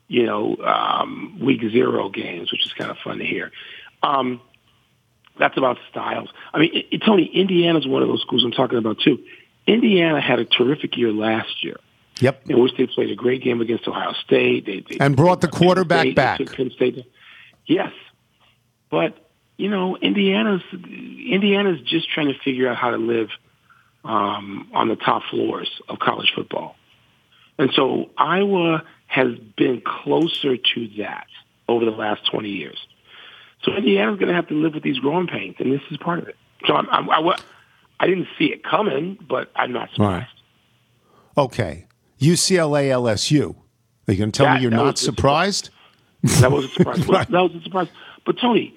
[0.08, 3.52] you know, um, week zero games, which is kind of fun to hear.
[4.02, 4.40] Um,
[5.38, 6.28] That's about styles.
[6.52, 9.18] I mean, it, it, Tony, Indiana's one of those schools I'm talking about too.
[9.66, 11.76] Indiana had a terrific year last year.
[12.20, 12.50] Yep.
[12.50, 14.66] In which they played a great game against Ohio State.
[14.66, 16.38] They, they and brought the quarterback State, back.
[16.52, 17.06] Penn State.
[17.64, 17.92] Yes,
[18.90, 19.29] but
[19.60, 23.28] you know, Indiana's Indiana's just trying to figure out how to live
[24.04, 26.76] um, on the top floors of college football,
[27.58, 31.26] and so Iowa has been closer to that
[31.68, 32.78] over the last twenty years.
[33.62, 36.18] So Indiana's going to have to live with these growing pains, and this is part
[36.18, 36.36] of it.
[36.66, 37.36] So I'm, I'm, I,
[38.00, 40.26] I didn't see it coming, but I'm not surprised.
[41.36, 41.44] Right.
[41.44, 41.86] Okay,
[42.20, 43.54] UCLA, LSU.
[44.08, 45.68] Are you going to tell That- me you're not surprised?
[46.40, 47.06] That was a surprise.
[47.08, 47.30] Right.
[47.30, 47.88] That was a surprise.
[48.26, 48.74] But Tony,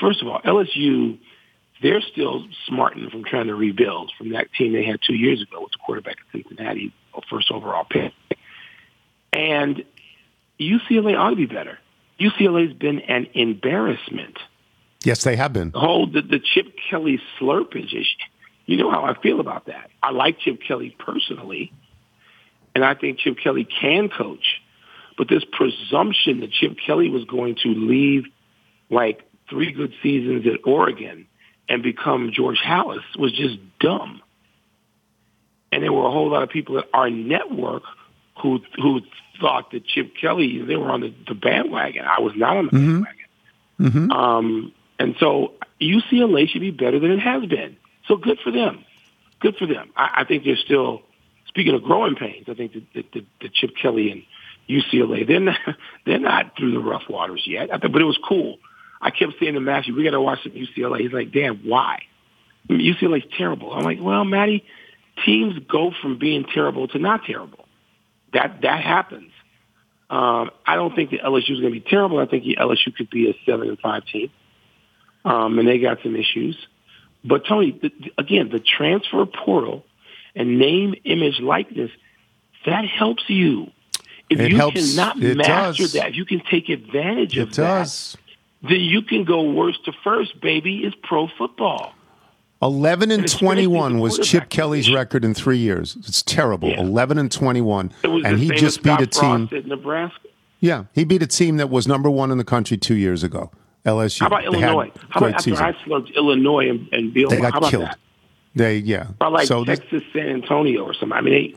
[0.00, 1.18] first of all, LSU,
[1.82, 5.60] they're still smarting from trying to rebuild from that team they had two years ago
[5.60, 8.12] with the quarterback at Cincinnati, a first overall pick.
[9.32, 9.84] And
[10.60, 11.78] UCLA ought to be better.
[12.20, 14.38] UCLA's been an embarrassment.
[15.02, 15.70] Yes, they have been.
[15.70, 18.04] The whole the, the Chip Kelly slurpage issue.
[18.66, 19.90] You know how I feel about that.
[20.02, 21.72] I like Chip Kelly personally,
[22.74, 24.62] and I think Chip Kelly can coach.
[25.18, 28.24] But this presumption that Chip Kelly was going to leave
[28.90, 31.26] like three good seasons at Oregon
[31.68, 34.20] and become George Halas was just dumb.
[35.72, 37.82] And there were a whole lot of people at our network
[38.40, 39.00] who who
[39.40, 42.04] thought that Chip Kelly they were on the, the bandwagon.
[42.04, 44.10] I was not on the bandwagon.
[44.12, 47.76] Um, and so UCLA should be better than it has been.
[48.06, 48.84] So good for them.
[49.40, 49.90] Good for them.
[49.96, 51.02] I, I think they're still,
[51.48, 54.22] speaking of growing pains, I think that, that, that, that Chip Kelly and
[54.68, 55.58] UCLA, they're not,
[56.06, 57.72] they're not through the rough waters yet.
[57.72, 58.58] I think, but it was cool.
[59.04, 61.00] I kept saying to Matthew, we got to watch some UCLA.
[61.00, 62.00] He's like, damn, why?
[62.68, 63.72] I mean, UCLA's terrible.
[63.72, 64.64] I'm like, well, Matty,
[65.24, 67.66] teams go from being terrible to not terrible.
[68.32, 69.30] That that happens.
[70.10, 72.18] Um, I don't think that LSU is going to be terrible.
[72.18, 74.30] I think the LSU could be a seven and five team,
[75.24, 76.56] um, and they got some issues.
[77.24, 79.84] But Tony, the, again, the transfer portal
[80.34, 81.90] and name, image, likeness
[82.66, 83.70] that helps you.
[84.30, 84.94] If It you helps.
[84.94, 85.92] cannot It master does.
[85.92, 88.12] that, if you can take advantage of It does.
[88.12, 88.20] that,
[88.68, 90.40] then you can go worst to first.
[90.40, 91.92] Baby, is pro football.
[92.62, 95.96] 11 and And 21 was Chip Kelly's record in three years.
[96.06, 96.70] It's terrible.
[96.70, 96.80] Yeah.
[96.80, 97.92] 11 and 21.
[98.02, 99.48] And he just beat a team.
[99.52, 100.28] At Nebraska.
[100.60, 103.50] Yeah, he beat a team that was number one in the country two years ago.
[103.84, 104.20] LSU.
[104.20, 104.90] How about They Illinois?
[105.10, 105.62] How about after season.
[105.62, 107.28] I slugged Illinois and, and Bielema?
[107.30, 107.84] They got How about killed.
[107.84, 107.98] that?
[108.54, 109.08] They yeah.
[109.10, 111.12] About like so Texas, San Antonio, or something?
[111.12, 111.54] I mean,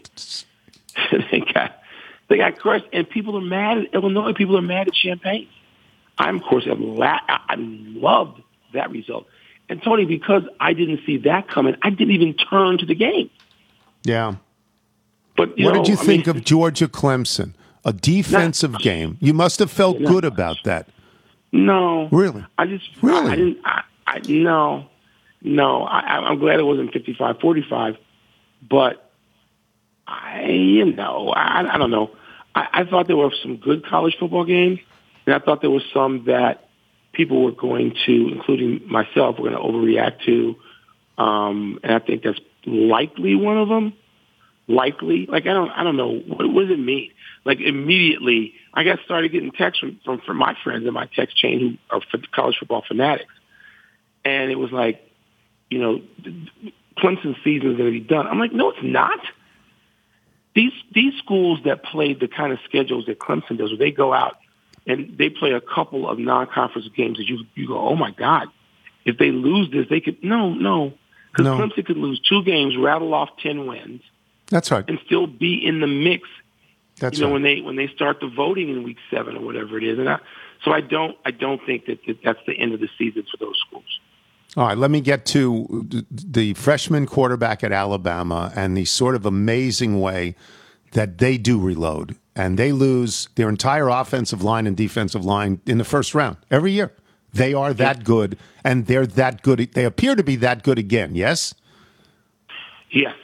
[1.11, 1.81] they they got
[2.27, 4.33] they got crushed, and people are mad at Illinois.
[4.33, 5.47] People are mad at Champaign.
[6.17, 8.41] I'm of course I'm la- I I loved
[8.73, 9.27] that result.
[9.69, 13.29] And Tony, because I didn't see that coming, I didn't even turn to the game.
[14.03, 14.35] yeah.
[15.35, 17.53] But you What know, did you I think mean, of Georgia Clemson?
[17.85, 19.17] A defensive game.
[19.21, 20.87] You must have felt Not good about that.
[21.51, 22.43] No, Really?
[22.57, 23.29] I just Really?
[23.29, 23.57] I, I didn't.
[23.63, 24.85] I, I no,
[25.43, 25.83] no.
[25.83, 27.97] I, I'm glad it wasn't 55-45,
[28.67, 29.11] but
[30.07, 32.11] I, you know, I, I don't know.
[32.55, 34.79] I, I thought there were some good college football games,
[35.27, 36.69] and I thought there was some that
[37.11, 40.55] people were going to, including myself, were going to overreact to.
[41.21, 43.93] Um, and I think that's likely one of them.
[44.69, 47.11] Likely, like I don't, I don't know what, what does it mean.
[47.45, 51.37] Like immediately, I got started getting texts from, from from my friends in my text
[51.37, 52.01] chain who are
[52.33, 53.33] college football fanatics,
[54.25, 55.09] and it was like,
[55.69, 56.01] you know,
[56.97, 58.27] Clemson's season is going to be done.
[58.27, 59.19] I'm like, no, it's not.
[60.53, 64.13] These these schools that play the kind of schedules that Clemson does, where they go
[64.13, 64.35] out
[64.87, 68.47] and they play a couple of non-conference games that you you go, oh my god,
[69.05, 70.93] if they lose this, they could no no
[71.31, 71.57] because No.
[71.57, 74.01] Clemson could lose two games, rattle off ten wins,
[74.49, 74.85] That's right.
[74.87, 76.27] and still be in the mix
[76.99, 77.33] That's you know right.
[77.33, 80.09] when they when they start the voting in week seven or whatever it is and
[80.09, 80.17] I,
[80.63, 83.37] so i don't i don't think that, that that's the end of the season for
[83.37, 83.99] those schools
[84.55, 89.25] All right, let me get to the freshman quarterback at Alabama and the sort of
[89.25, 90.35] amazing way
[90.93, 95.77] that they do reload and they lose their entire offensive line and defensive line in
[95.79, 96.93] the first round every year.
[97.33, 99.59] They are that good and they're that good.
[99.73, 101.15] They appear to be that good again.
[101.15, 101.53] Yes.
[102.91, 103.15] yes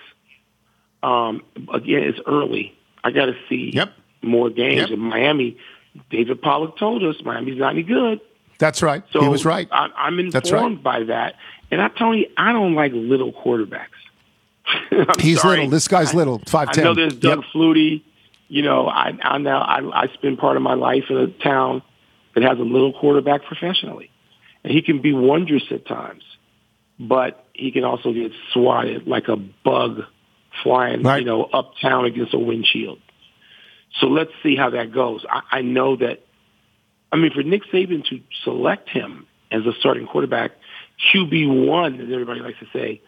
[1.03, 1.41] um
[1.73, 2.73] again it's early
[3.03, 3.93] i got to see Yep.
[4.21, 4.89] more games Yep.
[4.91, 5.57] in miami
[6.09, 8.19] david pollock told us miami's not any good
[8.57, 9.03] That's right.
[9.11, 9.67] so he was right.
[9.71, 10.83] I, i'm informed right.
[10.83, 11.35] by that
[11.71, 13.87] and i tell you i don't like little quarterbacks
[15.19, 15.57] He's sorry.
[15.57, 15.69] little.
[15.71, 16.39] This guy's I- little.
[16.47, 16.85] Five ten.
[16.85, 17.47] I know there's Doug Yep.
[17.53, 18.01] Flutie.
[18.53, 21.81] You know, I, I now I, I spend part of my life in a town
[22.35, 24.11] that has a little quarterback professionally,
[24.63, 26.21] and he can be wondrous at times,
[26.99, 30.01] but he can also get swatted like a bug
[30.61, 31.21] flying, Right.
[31.21, 32.99] you know, uptown against a windshield.
[33.99, 35.25] So let's see how that goes.
[35.27, 36.23] I, I know that.
[37.11, 40.51] I mean, for Nick Saban to select him as a starting quarterback,
[41.11, 43.01] QB one, as everybody likes to say,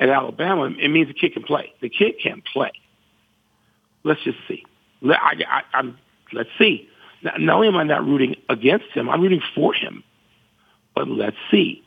[0.00, 1.74] at Alabama, it means the kid can play.
[1.82, 2.70] The kid can play.
[4.02, 4.64] Let's just see.
[5.00, 5.98] Let, I, I, I'm,
[6.32, 6.88] let's see.
[7.22, 10.04] Not, not only am I not rooting against him, I'm rooting for him.
[10.94, 11.84] But let's see.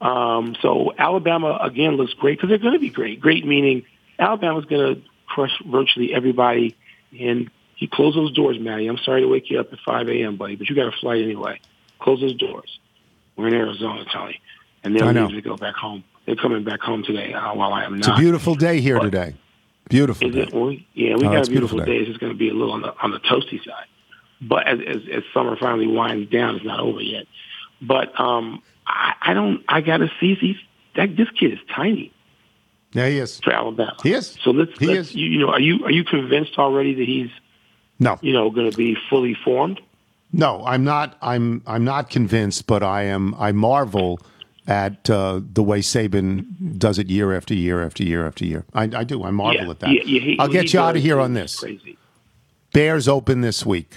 [0.00, 3.20] Um, so Alabama again looks great because they're going to be great.
[3.20, 3.84] Great meaning
[4.18, 6.76] Alabama's going to crush virtually everybody.
[7.18, 8.86] And you close those doors, Matty.
[8.86, 11.22] I'm sorry to wake you up at 5 a.m., buddy, but you got a flight
[11.22, 11.60] anyway.
[11.98, 12.78] Close those doors.
[13.36, 14.40] We're in Arizona, Tony,
[14.82, 16.04] and they're leaving to go back home.
[16.26, 17.98] They're coming back home today uh, while I am not.
[17.98, 19.04] It's a beautiful day here What?
[19.04, 19.34] today.
[19.88, 20.42] Beautiful Is day.
[20.42, 20.80] it?
[20.94, 21.84] Yeah, we Oh, got a beautiful, beautiful day.
[21.86, 21.96] day.
[21.98, 23.86] It's just going to be a little on the on the toasty side.
[24.40, 27.26] But as, as as summer finally winds down, it's not over yet.
[27.82, 29.62] But um, I, I don't.
[29.68, 30.34] I got to see.
[30.34, 30.56] He's
[30.96, 31.16] that.
[31.16, 32.12] This kid is tiny
[32.92, 33.40] Yeah, he is.
[33.40, 33.96] for Alabama.
[34.02, 34.38] He is.
[34.42, 34.78] So let's.
[34.78, 35.14] He let's is.
[35.14, 37.30] You, you know, are you are you convinced already that he's
[37.98, 39.80] No, you know going to be fully formed?
[40.32, 41.16] no, I'm not.
[41.22, 43.34] I'm I'm not convinced, but I am.
[43.38, 44.18] I marvel
[44.66, 48.64] at uh, the way Saban does it year after year after year after year.
[48.72, 49.22] I, I do.
[49.24, 49.90] I marvel yeah, at that.
[49.90, 51.60] Yeah, yeah, he- I'll get you out of here on this.
[51.60, 51.98] Crazy.
[52.72, 53.94] Bears open this week.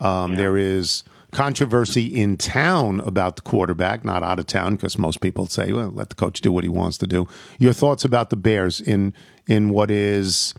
[0.00, 5.20] Um, There is controversy in town about the quarterback, not out of town, because most
[5.20, 7.26] people say, "Well, let the coach do what he wants to do."
[7.58, 9.12] Your thoughts about the Bears in
[9.46, 10.54] in what is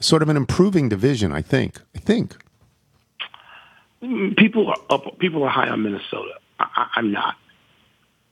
[0.00, 1.32] sort of an improving division?
[1.32, 1.80] I think.
[1.94, 2.36] I think.
[4.36, 5.18] people are up.
[5.18, 6.34] People are high on Minnesota.
[6.60, 7.36] I, I, I'm not.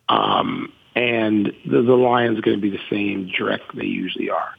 [0.09, 4.55] Um, and the, the Lions going to be the same direct they usually are.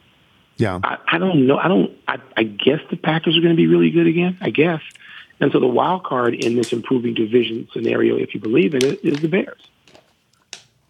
[0.56, 0.80] Yeah.
[0.82, 1.58] I, I don't know.
[1.58, 1.92] I don't.
[2.08, 4.38] I, I guess the Packers are going to be really good again.
[4.40, 4.80] I guess.
[5.38, 9.04] And so the wild card in this improving division scenario, if you believe in it,
[9.04, 9.60] is the Bears.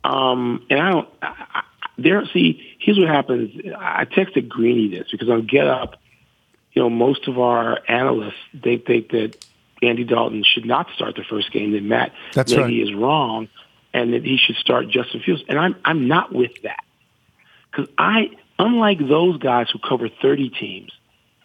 [0.05, 1.09] Um, and I don't.
[1.21, 1.63] I, I,
[1.99, 2.25] there.
[2.33, 3.61] See, here's what happens.
[3.77, 5.97] I texted Greeny this because on Get Up,
[6.73, 9.45] you know, most of our analysts they think that
[9.83, 11.73] Andy Dalton should not start the first game.
[11.73, 12.89] That Matt That's Nagy right.
[12.89, 13.49] is wrong,
[13.97, 15.43] and that he should start Justin Fields.
[15.49, 16.85] And I'm I'm not with that
[17.71, 18.29] because I,
[18.59, 20.93] unlike those guys who cover 30 teams,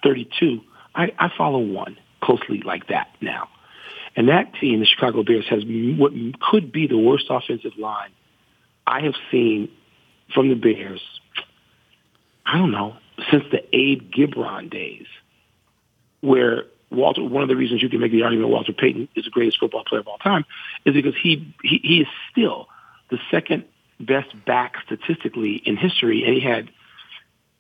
[0.04, 0.60] 32,
[0.94, 3.48] I, I follow one closely like that now.
[4.18, 6.12] And that team, the Chicago Bears, has what
[6.42, 8.12] could be the worst offensive line
[8.86, 9.72] I have seen
[10.34, 11.02] from the Bears.
[12.46, 12.98] I don't know
[13.32, 15.06] since the Abe Gibron days,
[16.20, 17.24] where Walter.
[17.24, 19.84] One of the reasons you can make the argument Walter Payton is the greatest football
[19.86, 20.46] player of all time
[20.86, 22.68] is because he he, he is still
[23.10, 23.66] the second
[24.00, 26.70] best back statistically in history, and he had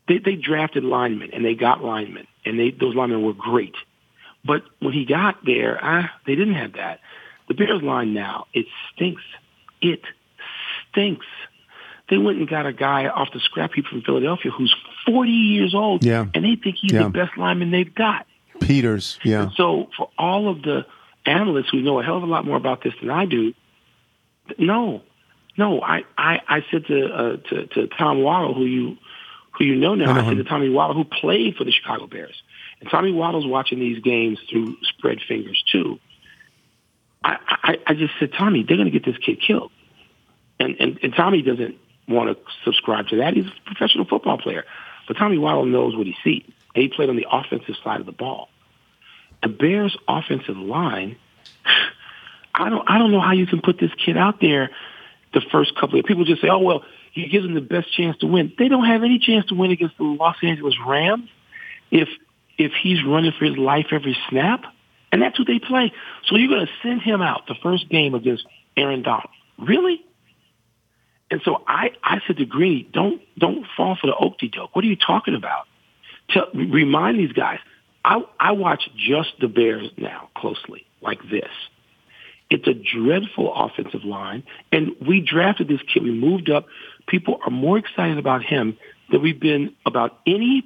[0.08, 3.76] they, they drafted linemen and they got linemen, and they those linemen were great.
[4.44, 7.00] But when he got there, ah, they didn't have that.
[7.48, 9.24] The Bears line now it stinks.
[9.82, 10.02] It
[10.92, 11.26] stinks.
[12.10, 15.74] They went and got a guy off the scrap heap from Philadelphia who's 40 years
[15.74, 16.26] old, Yeah.
[16.34, 17.04] and they think he's Yeah.
[17.04, 18.26] the best lineman they've got.
[18.62, 19.20] Peters.
[19.24, 19.50] Yeah.
[19.56, 20.86] So for all of the
[21.26, 23.54] analysts who know a hell of a lot more about this than I do,
[24.58, 25.02] no,
[25.58, 25.82] no.
[25.82, 28.98] I, I, I said to, uh, to to Tom Waddle, who you
[29.58, 30.44] who you know now, I know I, said him.
[30.44, 32.42] to Tommy Waddle, who played for the Chicago Bears,
[32.80, 36.00] and Tommy Waddle's watching these games through spread fingers too.
[37.24, 39.72] I, I, I just said, Tommy, they're going to get this kid killed,
[40.60, 41.76] and, and and Tommy doesn't
[42.08, 43.36] want to subscribe to that.
[43.36, 44.66] He's a professional football player,
[45.08, 46.52] but Tommy Waddle knows what he sees.
[46.76, 48.50] And he played on the offensive side of the ball.
[49.44, 51.18] The Bears' offensive line,
[52.56, 54.72] I don't I don't know how you can put this kid out there
[55.34, 58.18] the first couple of people just say, Oh well, he gives them the best chance
[58.18, 58.54] to win.
[58.58, 61.30] They don't have any chance to win against the Los Angeles Rams
[61.90, 62.10] if
[62.58, 64.64] if he's running for his life every snap.
[65.12, 65.92] And that's who they play.
[66.26, 68.46] So you're gonna send him out the first game against
[68.78, 69.30] Aaron Donald.
[69.58, 70.06] Really?
[71.30, 74.76] And so I, I said to Greeny, don't don't fall for the okey doke.
[74.76, 75.68] What are you talking about?
[76.34, 77.60] Tell, remind these guys.
[78.04, 81.50] I I watch just the Bears now closely, like this.
[82.50, 86.04] It's a dreadful offensive line, and we drafted this kid.
[86.04, 86.66] We moved up.
[87.08, 88.78] People are more excited about him
[89.12, 90.64] than we've been about any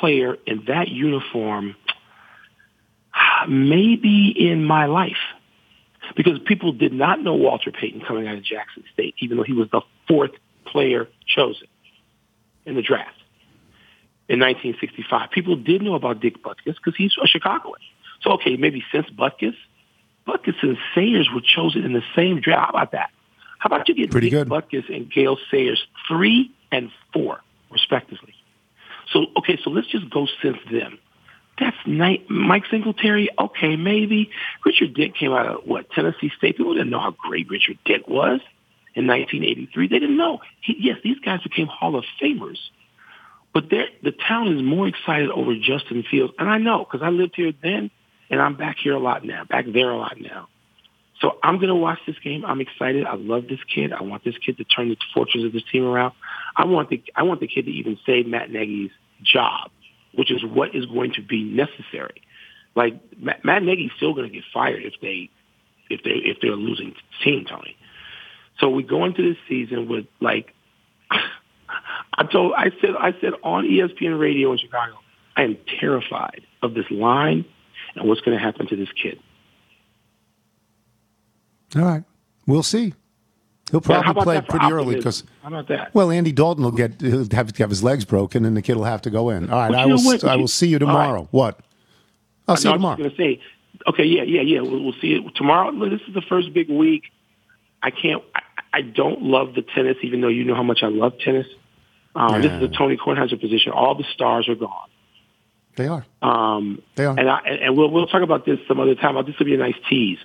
[0.00, 1.74] player in that uniform,
[3.48, 5.16] maybe in my life
[6.16, 9.52] because people did not know Walter Payton coming out of Jackson State, even though he
[9.52, 10.32] was the fourth
[10.66, 11.68] player chosen
[12.66, 13.21] in the draft
[14.32, 15.30] in 1965.
[15.30, 17.76] People did know about Dick Butkus because he's a Chicagoan.
[18.22, 19.54] So, okay, maybe since Butkus,
[20.26, 22.62] Butkus and Sayers were chosen in the same draft.
[22.62, 23.10] How about that?
[23.58, 24.48] How about you get Pretty Dick good.
[24.48, 28.34] Butkus and Gale Sayers three and four, respectively?
[29.12, 30.98] So, okay, so let's just go since them.
[31.60, 32.30] That's night.
[32.30, 34.30] Mike Singletary, okay, maybe.
[34.64, 36.56] Richard Dent came out of what Tennessee State.
[36.56, 38.40] People didn't know how great Richard Dent was
[38.94, 39.88] in 1983.
[39.88, 40.40] They didn't know.
[40.62, 42.58] He, yes, these guys became Hall of Famers,
[43.54, 47.34] but the town is more excited over Justin Fields, and I know because I lived
[47.36, 47.90] here then,
[48.30, 50.48] and I'm back here a lot now, back there a lot now.
[51.20, 52.44] So I'm going to watch this game.
[52.44, 53.06] I'm excited.
[53.06, 53.92] I love this kid.
[53.92, 56.14] I want this kid to turn the fortunes of this team around.
[56.56, 58.90] I want the I want the kid to even save Matt Nagy's
[59.22, 59.70] job,
[60.14, 62.22] which is what is going to be necessary.
[62.74, 65.30] Like Matt, Matt Nagy's still going to get fired if they
[65.90, 67.76] if they if they're losing team, Tony.
[68.58, 70.52] So we go into this season with like
[72.14, 74.94] I told I said I said on ESPN radio in Chicago,
[75.36, 77.44] I am terrified of this line
[77.94, 79.18] and what's going to happen to this kid.
[81.76, 82.04] All right.
[82.46, 82.94] We'll see.
[83.70, 84.98] He'll probably about play pretty early optimism?
[84.98, 85.94] because, How about that?
[85.94, 88.76] well, Andy Dalton will get he'll have to have his legs broken, and the kid
[88.76, 89.48] will have to go in.
[89.50, 89.74] All right.
[89.74, 90.02] I will.
[90.02, 90.24] what?
[90.24, 90.92] I will see you All right.
[91.06, 91.28] tomorrow.
[91.30, 91.60] What?
[92.46, 92.96] I'll see No, you I was tomorrow.
[92.98, 93.40] going to say,
[93.88, 94.60] okay, yeah, yeah, yeah.
[94.60, 95.70] We'll, we'll see it tomorrow.
[95.70, 97.04] Look, This is the first big week.
[97.82, 98.22] I can't.
[98.34, 98.42] I,
[98.74, 101.46] I don't love the tennis, even though you know how much I love tennis.
[102.14, 103.72] Um, This is a Tony Kornheiser position.
[103.72, 104.88] All the stars are gone.
[105.76, 106.04] They are.
[106.20, 107.18] Um, They are.
[107.18, 109.14] and I, and and we'll we'll talk about this some other time.
[109.26, 110.18] This will be a nice tease.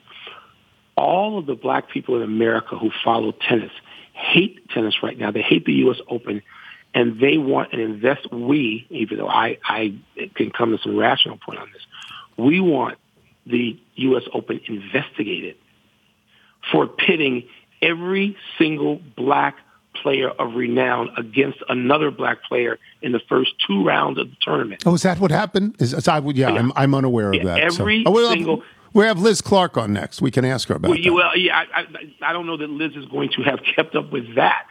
[0.96, 3.72] All of the black people in America who follow tennis
[4.14, 5.32] hate tennis right now.
[5.32, 5.98] They hate the U.S.
[6.10, 6.42] Open,
[6.94, 8.32] and they want and invest.
[8.32, 9.96] We, even though I I
[10.36, 11.84] can come to some rational point on this,
[12.36, 12.98] we want
[13.46, 14.24] the U.S.
[14.34, 15.56] Open investigated
[16.72, 17.48] for pitting
[17.82, 19.56] every single black
[20.02, 24.84] player of renown against another black player in the first two rounds of the tournament.
[24.86, 25.76] Oh, is that what happened?
[25.80, 27.72] Is, is I, yeah, I'm, I'm unaware Yeah, of that.
[27.74, 30.22] so- every Oh, we'll have- single- we have Liz Clark on next.
[30.22, 31.12] We can ask her about Well, that.
[31.14, 31.86] well, yeah, I, I,
[32.30, 34.66] I don't know that Liz is going to have kept up with that.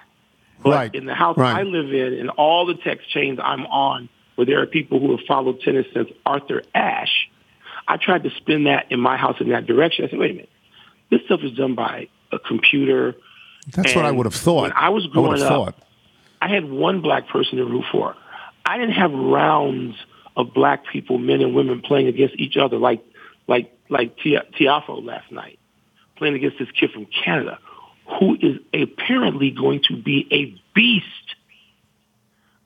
[0.62, 1.54] But Right, in the house right.
[1.60, 5.10] I live in, and all the text chains I'm on, where there are people who
[5.16, 7.28] have followed tennis since Arthur Ashe,
[7.86, 10.06] I tried to spin that in my house in that direction.
[10.06, 10.48] I said, wait a minute,
[11.10, 13.14] this stuff is done by a computer.
[13.72, 14.72] That's what I would have thought.
[14.74, 15.82] I was would growing have up, thought.
[16.40, 18.14] I had one black person to root for.
[18.64, 19.96] I didn't have rounds
[20.36, 23.02] of black people, men and women, playing against each other like
[23.46, 25.58] like like Tia- Tiafoe last night,
[26.16, 27.58] playing against this kid from Canada,
[28.18, 31.06] who is apparently going to be a beast.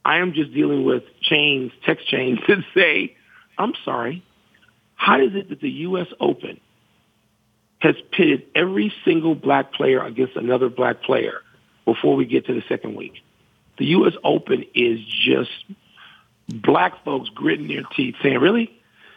[0.04, 3.16] I am just dealing with chains, text chains that say,
[3.56, 4.24] "I'm sorry,
[4.94, 6.08] how is it that the U.S.
[6.18, 6.60] Open
[7.80, 11.42] has pitted every single black player against another black player
[11.84, 13.14] before we get to the second week?"
[13.78, 14.12] the U.S.
[14.24, 15.50] Open is just
[16.48, 18.70] black folks gritting their teeth, saying, "Really?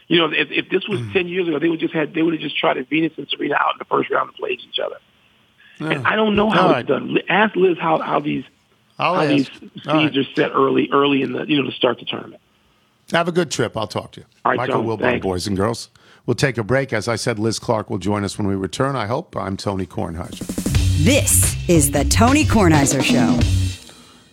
[0.08, 1.14] You know, if, if this was Mm.
[1.14, 3.28] ten years ago, they would just had they would have just tried to Venus and
[3.30, 4.98] Serena out in the first round to play each other."
[5.80, 6.86] And I don't know how All it's right.
[6.86, 7.18] done.
[7.30, 8.44] Ask Liz how how these
[9.00, 9.30] I'll how ask.
[9.30, 10.14] these All right.
[10.14, 12.42] seeds are set early early in the you know to start the tournament.
[13.12, 13.76] Have a good trip.
[13.76, 14.26] I'll talk to you.
[14.46, 15.24] All right, Michael John, Wilbon, thanks.
[15.24, 15.90] boys and girls.
[16.26, 16.94] We'll take a break.
[16.94, 18.96] As I said, Liz Clark will join us when we return.
[18.96, 19.36] I hope.
[19.36, 20.46] I'm Tony Kornheiser.
[21.04, 23.40] This is the Tony Kornheiser Show.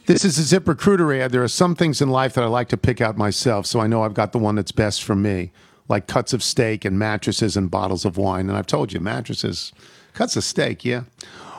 [0.07, 1.33] This is a ZipRecruiter ad.
[1.33, 3.89] There are some things in life that I like to pick out myself, so I
[3.89, 5.51] know I've got the one that's best for me,
[5.89, 8.49] like cuts of steak and mattresses and bottles of wine.
[8.49, 9.73] And I've told you, mattresses,
[10.13, 11.03] cuts of steak, yeah.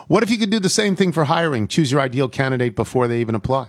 [0.08, 1.68] What if you could do the same thing for hiring?
[1.68, 3.68] Choose your ideal candidate before they even apply.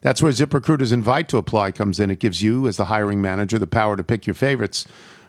[0.00, 2.10] That's where ZipRecruiter's invite to apply comes in.
[2.10, 4.86] It gives you, as the hiring manager, the power to pick your favorites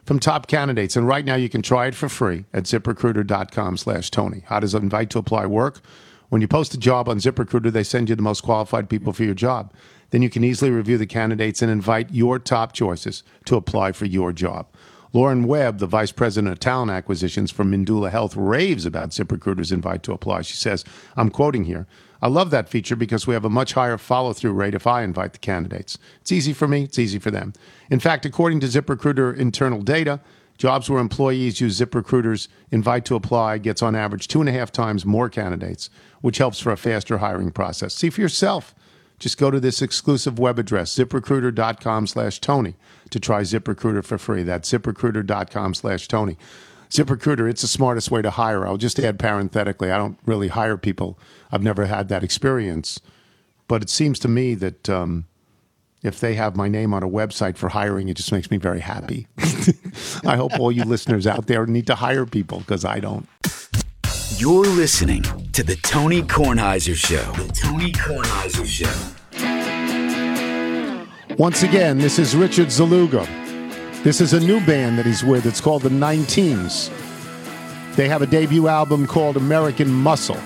[0.10, 0.95] from top candidates.
[0.95, 4.41] And right now you can try it for free at ziprecruiter.com slash Tony.
[4.47, 5.82] How does invite to apply work?
[6.30, 9.24] When you post a job on ZipRecruiter, they send you the most qualified people for
[9.24, 9.72] your job.
[10.10, 14.05] Then you can easily review the candidates and invite your top choices to apply for
[14.05, 14.66] your job.
[15.14, 20.01] Lauren Webb, the vice president of talent acquisitions for Mindula Health, raves about ZipRecruiter's invite
[20.01, 20.41] to apply.
[20.41, 20.84] She says,
[21.18, 21.86] I'm quoting here,
[22.22, 25.03] I love that feature because we have a much higher follow through rate if I
[25.03, 25.97] invite the candidates.
[26.22, 27.53] It's easy for me, it's easy for them.
[27.89, 30.20] In fact, according to ZipRecruiter internal data,
[30.57, 34.72] jobs where employees use ZipRecruiter's invite to apply gets on average two and a half
[34.72, 35.89] times more candidates,
[36.22, 37.93] which helps for a faster hiring process.
[37.93, 38.76] See for yourself.
[39.20, 42.76] Just go to this exclusive web address, ziprecruiter.com slash Tony,
[43.09, 44.43] to try ZipRecruiter for free.
[44.43, 46.38] That's ziprecruiter.com slash Tony.
[46.89, 48.65] ZipRecruiter, it's the smartest way to hire.
[48.65, 51.20] I'll just add parenthetically, I don't really hire people.
[51.51, 52.99] I've never had that experience.
[53.67, 55.25] But it seems to me that um,
[56.01, 58.79] if they have my name on a website for hiring, it just makes me very
[58.79, 59.27] happy.
[60.25, 63.27] I hope all you listeners out there need to hire people because I don't.
[64.37, 67.31] You're listening to the Tony Kornheiser Show.
[67.33, 68.95] The Tony Kornheiser Show.
[71.37, 73.25] Once again, this is Richard Sceluga.
[74.03, 75.45] This is a new band that he's with.
[75.45, 76.89] It's called the 19s.
[77.95, 80.39] They have a debut album called American Muscle.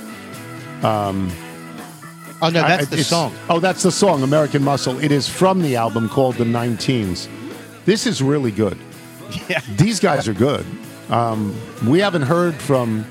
[0.84, 3.34] Oh no, that's I- the song.
[3.50, 5.00] Oh, that's the song, American Muscle.
[5.00, 7.28] It is from the album called The 19s.
[7.86, 8.78] This is really good.
[9.50, 9.62] Yeah.
[9.78, 10.66] These guys are good.
[11.10, 11.56] Um,
[11.88, 13.06] we haven't heard from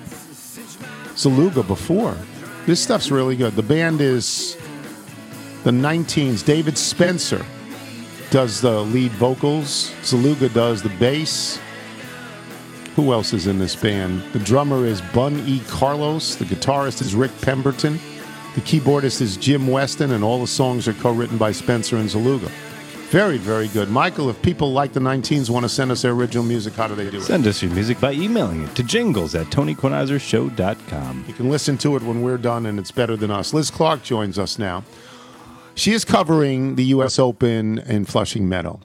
[1.14, 2.16] Sceluga before.
[2.66, 3.54] This stuff's really good.
[3.54, 4.56] The band is
[5.64, 6.44] the 19s.
[6.44, 7.44] David Spencer
[8.30, 9.92] does the lead vocals.
[10.02, 11.58] Sceluga does the bass.
[12.96, 14.22] Who else is in this band?
[14.32, 15.60] The drummer is Bun E.
[15.68, 16.34] Carlos.
[16.34, 17.98] The guitarist is Rick Pemberton.
[18.54, 22.50] The keyboardist is Jim Weston, and all the songs are co-written by Spencer and Sceluga.
[23.08, 23.90] Very, very good.
[23.90, 26.94] Michael, if people like the 19s want to send us their original music, how do
[26.94, 27.22] they do it?
[27.22, 31.24] Send us your music by emailing it to jingles at TonyKornheisershow.com.
[31.26, 33.54] You can listen to it when we're done, and it's better than us.
[33.54, 34.84] Liz Clark joins us now.
[35.74, 37.18] She is covering the U.S.
[37.18, 38.80] Open in Flushing Meadow.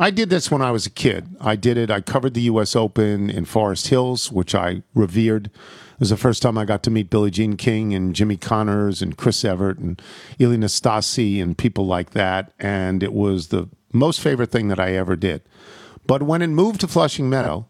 [0.00, 1.36] I did this when I was a kid.
[1.42, 1.90] I did it.
[1.90, 2.74] I covered the U.S.
[2.74, 5.48] Open in Forest Hills, which I revered.
[5.48, 9.02] It was the first time I got to meet Billie Jean King and Jimmy Connors
[9.02, 10.00] and Chris Evert and
[10.40, 12.54] Ilie Nastase and people like that.
[12.58, 15.42] And it was the most favorite thing that I ever did.
[16.06, 17.68] But when it moved to Flushing Meadow,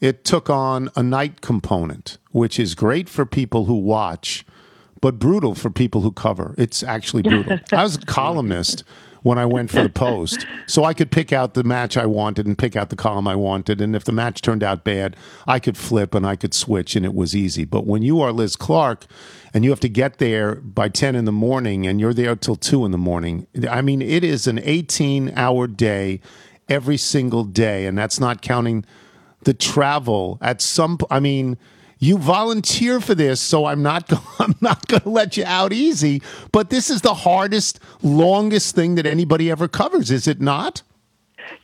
[0.00, 4.46] it took on a night component, which is great for people who watch,
[5.02, 6.54] but brutal for people who cover.
[6.56, 7.58] It's actually brutal.
[7.72, 8.84] I was a columnist
[9.22, 12.46] when I went for the post, so I could pick out the match I wanted
[12.46, 13.80] and pick out the column I wanted.
[13.80, 15.16] And if the match turned out bad,
[15.46, 17.64] I could flip and I could switch, and it was easy.
[17.64, 19.06] But when you are Liz Clark
[19.52, 22.56] and you have to get there by 10 in the morning and you're there till
[22.56, 26.20] 2 in the morning, I mean, it is an 18 hour day
[26.68, 28.84] every single day, and that's not counting
[29.42, 31.56] the travel at some I mean,
[31.98, 35.72] you volunteer for this, so I'm not go- I'm not going to let you out
[35.72, 36.22] easy,
[36.52, 40.82] but this is the hardest longest thing that anybody ever covers, is it not?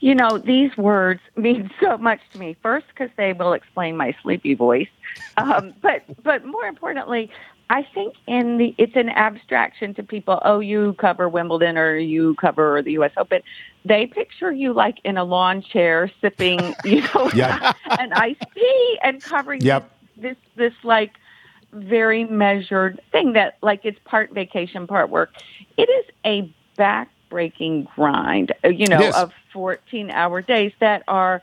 [0.01, 2.57] You know, these words mean so much to me.
[2.63, 4.89] First, because they will explain my sleepy voice,
[5.37, 7.31] um, but but more importantly,
[7.71, 10.41] I think in the it's an abstraction to people.
[10.45, 13.13] Oh, you cover Wimbledon or you cover the U.S.
[13.17, 13.43] Open.
[13.85, 17.31] They picture you like in a lawn chair sipping, you know,
[17.99, 19.91] an iced tea and covering Yep.
[20.17, 21.13] This this like
[21.73, 25.31] very measured thing that like it's part vacation, part work.
[25.77, 29.15] It is a back-breaking grind, uh, you know, is.
[29.15, 31.43] of 14-hour days that are,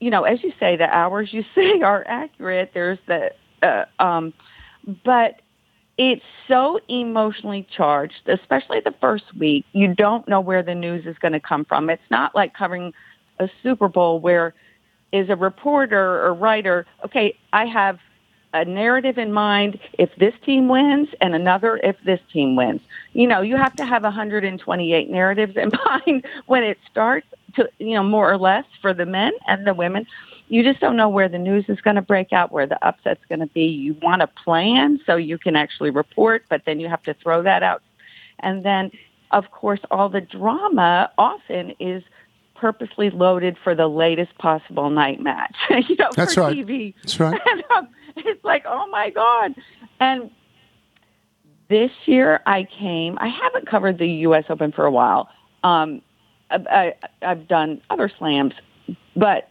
[0.00, 2.70] you know, as you say, the hours you say are accurate.
[2.74, 4.32] There's the, uh, um,
[5.04, 5.40] but
[5.96, 9.64] it's so emotionally charged, especially the first week.
[9.72, 11.88] You don't know where the news is going to come from.
[11.88, 12.92] It's not like covering
[13.38, 14.54] a Super Bowl where
[15.14, 18.00] is a reporter or writer, okay, I have
[18.52, 22.80] a narrative in mind if this team wins and another if this team wins.
[23.12, 27.94] You know, you have to have 128 narratives in mind when it starts to, you
[27.94, 30.04] know, more or less for the men and the women.
[30.48, 33.24] You just don't know where the news is going to break out, where the upset's
[33.28, 33.66] going to be.
[33.66, 37.42] You want to plan so you can actually report, but then you have to throw
[37.44, 37.82] that out.
[38.40, 38.90] And then,
[39.30, 42.02] of course, all the drama often is
[42.54, 45.54] purposely loaded for the latest possible night match.
[45.70, 46.56] you know, That's for right.
[46.56, 46.94] TV.
[47.02, 47.40] That's right.
[47.46, 49.54] And, um, it's like, oh my God.
[50.00, 50.30] And
[51.68, 54.44] this year I came, I haven't covered the U.S.
[54.48, 55.28] Open for a while.
[55.62, 56.02] Um,
[56.50, 58.54] I, I, I've done other slams,
[59.16, 59.48] but,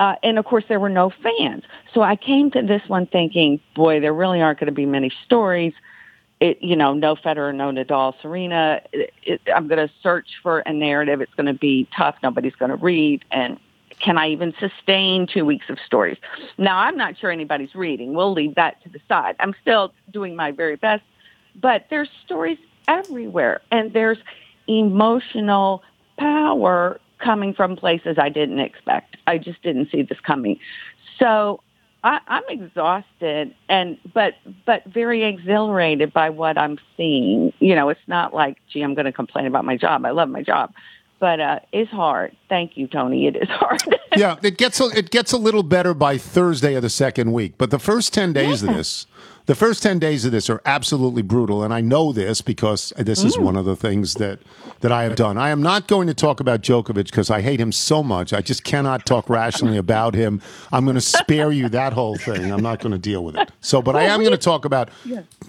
[0.00, 1.64] uh, and of course there were no fans.
[1.94, 5.12] So I came to this one thinking, boy, there really aren't going to be many
[5.24, 5.74] stories.
[6.40, 8.80] It, you know, no Federer, no Nadal, Serena.
[8.92, 11.20] It, it, I'm going to search for a narrative.
[11.20, 12.14] It's going to be tough.
[12.22, 13.24] Nobody's going to read.
[13.32, 13.58] And
[14.00, 16.16] can I even sustain two weeks of stories?
[16.56, 18.14] Now, I'm not sure anybody's reading.
[18.14, 19.34] We'll leave that to the side.
[19.40, 21.02] I'm still doing my very best,
[21.60, 24.18] but there's stories everywhere, and there's
[24.68, 25.82] emotional
[26.18, 29.16] power coming from places I didn't expect.
[29.26, 30.58] I just didn't see this coming.
[31.18, 31.60] So
[32.04, 34.34] I, I'm exhausted, and but
[34.64, 37.52] but very exhilarated by what I'm seeing.
[37.58, 40.04] You know, it's not like, gee, I'm going to complain about my job.
[40.04, 40.72] I love my job,
[41.18, 42.36] but uh, it's hard.
[42.48, 43.26] Thank you, Tony.
[43.26, 43.82] It is hard.
[44.16, 47.54] yeah, it gets a, it gets a little better by Thursday of the second week,
[47.58, 49.06] but the first ten days of this,
[49.48, 53.24] the first ten days of this are absolutely brutal, and I know this because this
[53.24, 53.44] is mm.
[53.44, 54.40] one of the things that
[54.80, 55.38] that I have done.
[55.38, 58.34] I am not going to talk about Djokovic because I hate him so much.
[58.34, 60.42] I just cannot talk rationally about him.
[60.70, 62.52] I'm going to spare you that whole thing.
[62.52, 63.50] I'm not going to deal with it.
[63.62, 64.90] So, but I am going to talk about.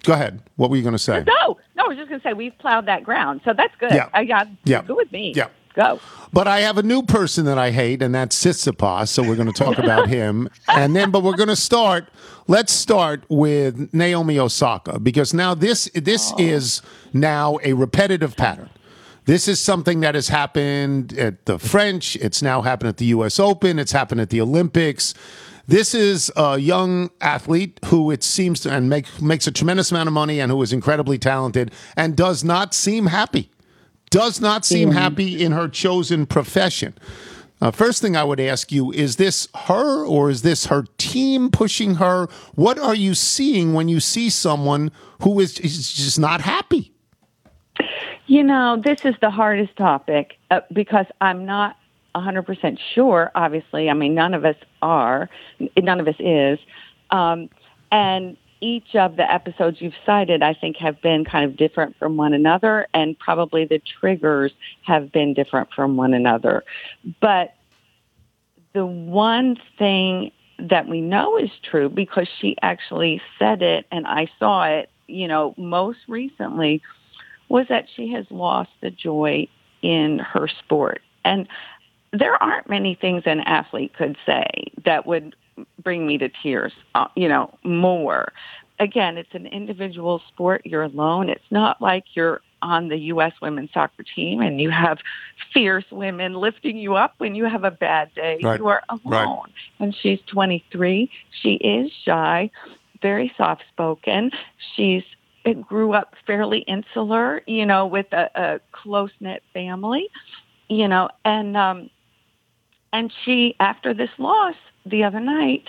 [0.04, 0.42] Go ahead.
[0.56, 1.26] What were you going to say?
[1.28, 3.92] no, no, I was just going to say we've plowed that ground, so that's good.
[3.92, 4.08] Yeah.
[4.14, 4.82] I got Yeah.
[4.82, 5.34] good with me.
[5.36, 5.50] Yeah.
[5.80, 6.02] Go.
[6.34, 9.08] But I have a new person that I hate, and that's Tsitsipas.
[9.08, 12.10] So we're going to talk about him, and then, but we're going to start.
[12.48, 16.38] Let's start with Naomi Osaka because now this this oh.
[16.38, 16.82] is
[17.14, 18.70] now a repetitive pattern.
[19.24, 22.18] This is something that has happened at the French.
[22.18, 23.40] It's now happened at the U.S.
[23.40, 23.80] Open.
[23.80, 25.14] It's happened at the Olympics.
[25.66, 30.08] This is a young athlete who it seems to and make, makes a tremendous amount
[30.08, 33.50] of money and who is incredibly talented and does not seem happy
[34.10, 36.94] does not seem happy in her chosen profession.
[37.62, 41.52] Uh, first thing I would ask you is this her or is this her team
[41.52, 42.28] pushing her?
[42.56, 44.92] What are you seeing when you see someone
[45.22, 46.94] who is, is just not happy?
[48.28, 51.76] You know, this is the hardest topic uh, because I'm not
[52.16, 53.90] 100% sure, obviously.
[53.90, 55.30] I mean, none of us are,
[55.78, 56.60] none of us is.
[57.12, 57.50] Um,
[57.92, 62.18] and each of the episodes you've cited, I think, have been kind of different from
[62.18, 64.52] one another, and probably the triggers
[64.84, 66.64] have been different from one another.
[67.22, 67.54] But
[68.74, 74.30] the one thing that we know is true because she actually said it and I
[74.38, 76.82] saw it, you know, most recently
[77.48, 79.48] was that she has lost the joy
[79.82, 81.02] in her sport.
[81.24, 81.48] And
[82.12, 84.46] there aren't many things an athlete could say
[84.86, 85.36] that would
[85.82, 88.32] bring me to tears, uh, you know, more.
[88.80, 90.62] Again, it's an individual sport.
[90.66, 91.30] You're alone.
[91.30, 93.34] It's not like you're on the U.S.
[93.42, 95.00] women's soccer team and you have
[95.54, 98.40] fierce women lifting you up when you have a bad day.
[98.44, 98.60] Right.
[98.60, 99.04] You are alone.
[99.06, 99.46] Right.
[99.80, 101.10] And she's 23.
[101.42, 102.52] She is shy,
[103.02, 104.32] very soft spoken.
[104.76, 105.04] She's
[105.62, 110.10] grew up fairly insular, you know, with a, a close knit family,
[110.68, 111.90] you know, and um,
[112.94, 114.56] and she after this loss
[114.90, 115.66] the other night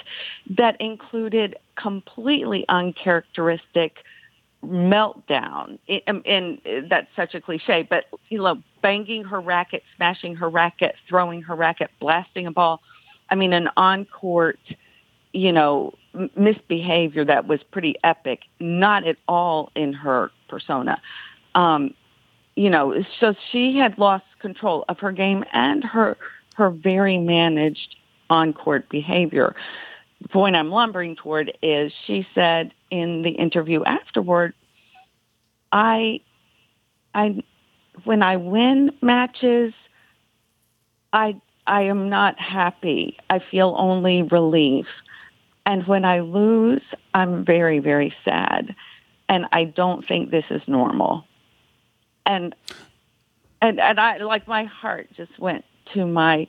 [0.48, 3.98] that included completely uncharacteristic
[4.64, 5.78] meltdown.
[6.06, 10.94] Um, and that's such a cliche, but you know, banging her racket, smashing her racket,
[11.08, 12.80] throwing her racket, blasting a ball.
[13.30, 14.58] I mean, an on court,
[15.32, 15.94] you know,
[16.36, 18.40] misbehavior that was pretty epic.
[18.58, 21.00] Not at all in her persona.
[21.54, 21.94] Um,
[22.56, 26.16] you know, so she had lost control of her game and her
[26.56, 27.96] her very managed
[28.30, 29.54] on court behavior.
[30.22, 34.54] The point I'm lumbering toward is she said in the interview afterward,
[35.72, 36.20] I,
[37.14, 37.42] I,
[38.04, 39.72] when I win matches,
[41.12, 43.18] I, I am not happy.
[43.28, 44.86] I feel only relief.
[45.66, 46.82] And when I lose,
[47.14, 48.74] I'm very, very sad.
[49.28, 51.24] And I don't think this is normal.
[52.26, 52.54] And,
[53.62, 55.64] and, and I, like my heart just went
[55.94, 56.48] to my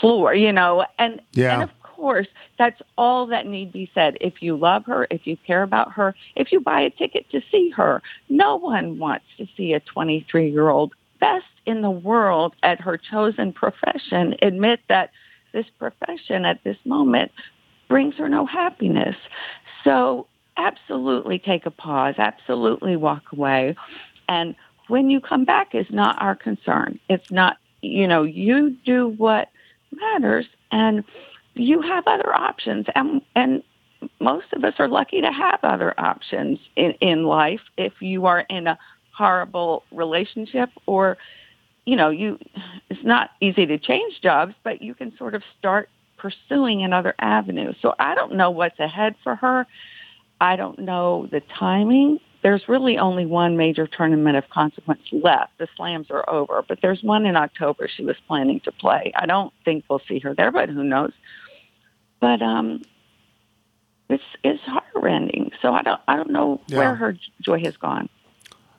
[0.00, 1.54] floor, you know, and, Yeah.
[1.54, 2.28] and of course,
[2.58, 4.16] that's all that need be said.
[4.20, 7.42] If you love her, if you care about her, if you buy a ticket to
[7.50, 12.54] see her, no one wants to see a 23 year old best in the world
[12.62, 15.10] at her chosen profession admit that
[15.52, 17.32] this profession at this moment
[17.88, 19.16] brings her no happiness.
[19.84, 20.26] So
[20.56, 23.76] absolutely take a pause, absolutely walk away.
[24.28, 24.54] And
[24.88, 26.98] when you come back is not our concern.
[27.08, 29.48] It's not, you know, you do what
[29.92, 31.04] matters and
[31.54, 32.86] you have other options.
[32.94, 33.62] And and
[34.18, 38.40] most of us are lucky to have other options in, in life if you are
[38.40, 38.78] in a
[39.12, 41.18] horrible relationship or
[41.84, 42.38] you know you
[42.88, 47.72] it's not easy to change jobs but you can sort of start pursuing another avenue.
[47.82, 49.66] So i don't know what's ahead for her.
[50.40, 55.68] I don't know the timing there's really only one major tournament of consequence left the
[55.76, 59.52] slams are over but there's one in october she was planning to play i don't
[59.64, 61.12] think we'll see her there but who knows
[62.20, 62.82] but um
[64.08, 66.78] it's it's heartrending so i don't i don't know Yeah.
[66.78, 68.08] where her joy has gone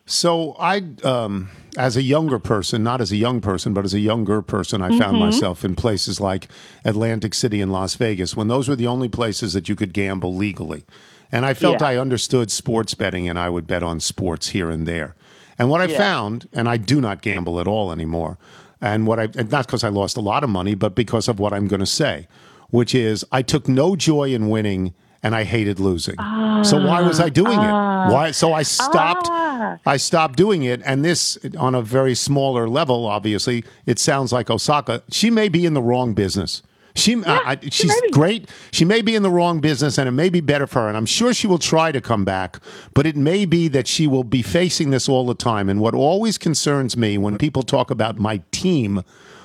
[0.07, 3.99] So I, um, as a younger person, not as a young person, but as a
[3.99, 5.19] younger person, I found Mm-hmm.
[5.19, 6.49] myself in places like
[6.83, 10.35] Atlantic City and Las Vegas when those were the only places that you could gamble
[10.35, 10.83] legally.
[11.31, 11.87] And I felt Yeah.
[11.87, 15.15] I understood sports betting and I would bet on sports here and there.
[15.57, 15.97] And what I Yeah.
[15.97, 18.37] found, and I do not gamble at all anymore,
[18.81, 21.39] and what I, and not because I lost a lot of money, but because of
[21.39, 22.27] what I'm going to say,
[22.69, 26.15] which is I took no joy in winning and I hated losing.
[26.63, 27.71] so why was I doing it?
[28.11, 28.31] Why?
[28.31, 29.27] So I stopped.
[29.29, 29.77] Ah.
[29.85, 33.05] I stopped doing it, and this on a very smaller level.
[33.05, 35.03] Obviously, it sounds like Osaka.
[35.11, 36.63] She may be in the wrong business.
[36.95, 38.09] She, uh, I, she's may be.
[38.11, 38.49] great.
[38.71, 40.87] She may be in the wrong business, and it may be better for her.
[40.87, 42.57] And I'm sure she will try to come back,
[42.93, 45.69] but it may be that she will be facing this all the time.
[45.69, 49.03] And what always concerns me when people talk about my team,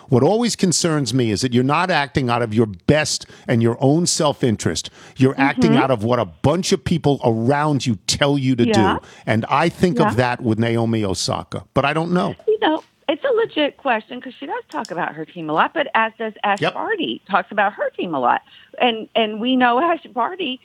[0.08, 3.76] what always concerns me is that you're not acting out of your best and your
[3.80, 4.88] own self interest.
[5.16, 8.80] You're acting out of what a bunch of people around you tell you to Mm-hmm.
[8.80, 8.98] Yeah.
[9.00, 9.06] do.
[9.26, 10.08] And I think Yeah.
[10.08, 12.34] of that with Naomi Osaka, but I don't know.
[12.46, 15.72] you know, it's a legit question because she does talk about her team a lot,
[15.74, 16.74] but as does Ash Yep.
[16.74, 18.42] Barty talks about her team a lot,
[18.80, 20.60] and and we know Ash Barty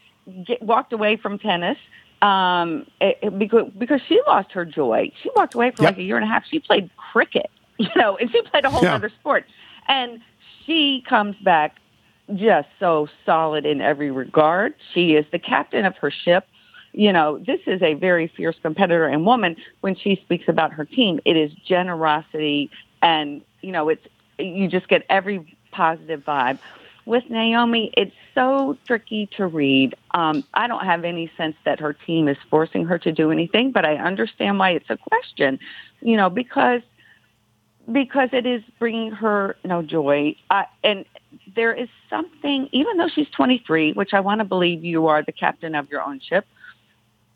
[0.46, 1.78] get, walked away from tennis
[2.22, 5.12] um, it, it- because because she lost her joy.
[5.22, 5.92] She walked away for Yep.
[5.94, 6.44] like a year and a half.
[6.50, 8.96] She played cricket, you know, and she played a whole Yeah.
[8.96, 9.46] other sport,
[9.88, 10.20] and
[10.66, 11.78] she comes back
[12.36, 14.74] just so solid in every regard.
[14.94, 16.48] She is the captain of her ship.
[16.94, 19.56] You know, this is a very fierce competitor and woman.
[19.82, 22.70] When she speaks about her team, it is generosity
[23.02, 24.06] and, you know, it's,
[24.38, 26.60] you just get every positive vibe.
[27.06, 29.96] With Naomi, it's so tricky to read.
[30.12, 33.72] Um, I don't have any sense that her team is forcing her to do anything,
[33.72, 35.60] but I understand why it's a question,
[36.02, 36.82] you know, because
[37.92, 40.36] because it is bringing her no joy.
[40.50, 41.06] Uh, and
[41.56, 45.32] there is something, even though she's 23, which I want to believe you are the
[45.32, 46.46] captain of your own ship,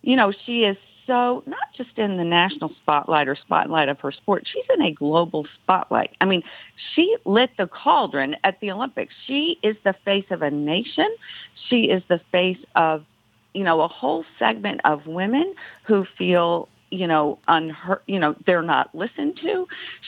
[0.05, 0.77] you know, she is
[1.07, 4.91] so not just in the national spotlight or spotlight of her sport, she's in a
[4.91, 6.15] global spotlight.
[6.21, 6.43] I mean,
[6.93, 9.13] she lit the cauldron at the Olympics.
[9.25, 11.09] She is the face of a nation.
[11.69, 13.03] She is the face of,
[13.53, 15.53] you know, a whole segment of women
[15.85, 19.67] who feel you know, unheard, you know, they're not listened to.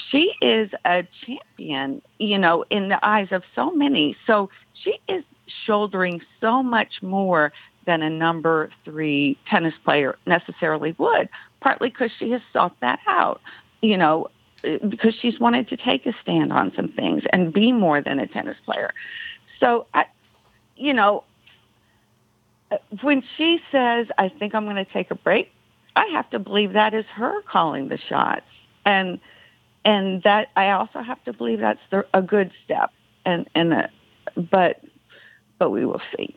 [0.10, 4.16] She is a champion, you know, in the eyes of so many.
[4.26, 5.24] So she is
[5.66, 7.52] shouldering so much more
[7.88, 11.30] than a number three tennis player necessarily would,
[11.62, 13.42] partly because she has sought that out,
[13.82, 14.30] you know,
[14.62, 18.28] because she's wanted to take a stand on some things and be more than a
[18.28, 18.94] tennis player.
[19.60, 20.06] So, I,
[20.76, 21.24] you know,
[23.02, 25.52] when she says, I think I'm going to take a break,
[25.96, 28.46] I have to believe that is her calling the shots.
[28.86, 29.20] And,
[29.86, 32.92] and that I also have to believe that's the, a good step.
[33.26, 33.90] And, and, a,
[34.36, 34.84] but,
[35.58, 36.36] but we will see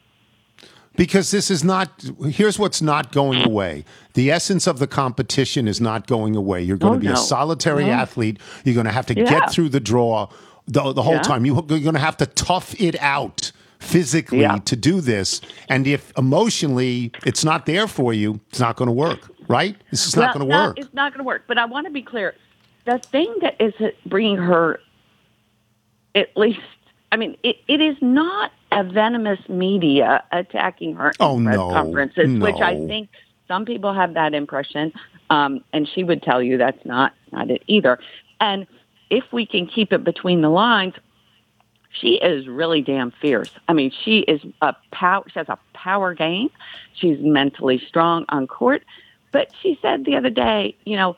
[1.00, 5.80] because this is not here's what's not going away the essence of the competition is
[5.80, 7.14] not going away you're going oh, to be no.
[7.14, 7.92] a solitary no.
[7.92, 9.24] athlete you're going to have to yeah.
[9.24, 10.28] get through the draw
[10.66, 11.22] the, the whole yeah.
[11.22, 14.58] time you, are going to have to tough it out physically yeah.
[14.58, 15.40] to do this
[15.70, 20.06] and if emotionally it's not there for you it's not going to work right this
[20.06, 21.92] is well, not going to work it's not going to work but i want to
[21.92, 22.34] be clear
[22.84, 23.72] the thing that is
[24.04, 24.78] bringing her
[26.14, 26.60] at least
[27.12, 31.70] I mean, it, it is not a venomous media attacking her in oh, press no.
[31.70, 32.44] conferences, no.
[32.44, 33.08] which I think
[33.48, 34.92] some people have that impression,
[35.28, 37.98] um, and she would tell you that's not not it either.
[38.40, 38.66] And
[39.10, 40.94] if we can keep it between the lines,
[41.90, 43.50] she is really damn fierce.
[43.68, 45.24] I mean, she is a power.
[45.26, 46.50] She has a power game.
[46.94, 48.84] She's mentally strong on court.
[49.32, 51.16] But she said the other day, you know,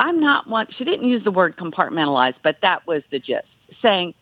[0.00, 0.66] I'm not one.
[0.76, 3.46] She didn't use the word compartmentalized, but that was the gist,
[3.80, 4.14] saying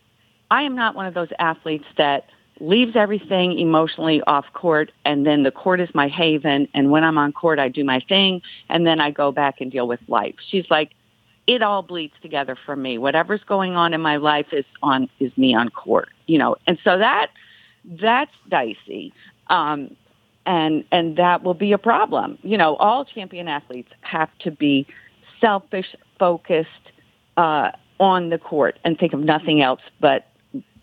[0.51, 2.25] I am not one of those athletes that
[2.59, 7.17] leaves everything emotionally off court and then the court is my haven and when I'm
[7.17, 10.35] on court I do my thing and then I go back and deal with life.
[10.49, 10.91] She's like
[11.45, 12.97] it all bleeds together for me.
[12.97, 16.55] Whatever's going on in my life is on is me on court, you know.
[16.67, 17.31] And so that
[17.85, 19.13] that's dicey.
[19.47, 19.95] Um
[20.45, 22.37] and and that will be a problem.
[22.43, 24.85] You know, all champion athletes have to be
[25.41, 26.69] selfish, focused
[27.35, 30.27] uh on the court and think of nothing else but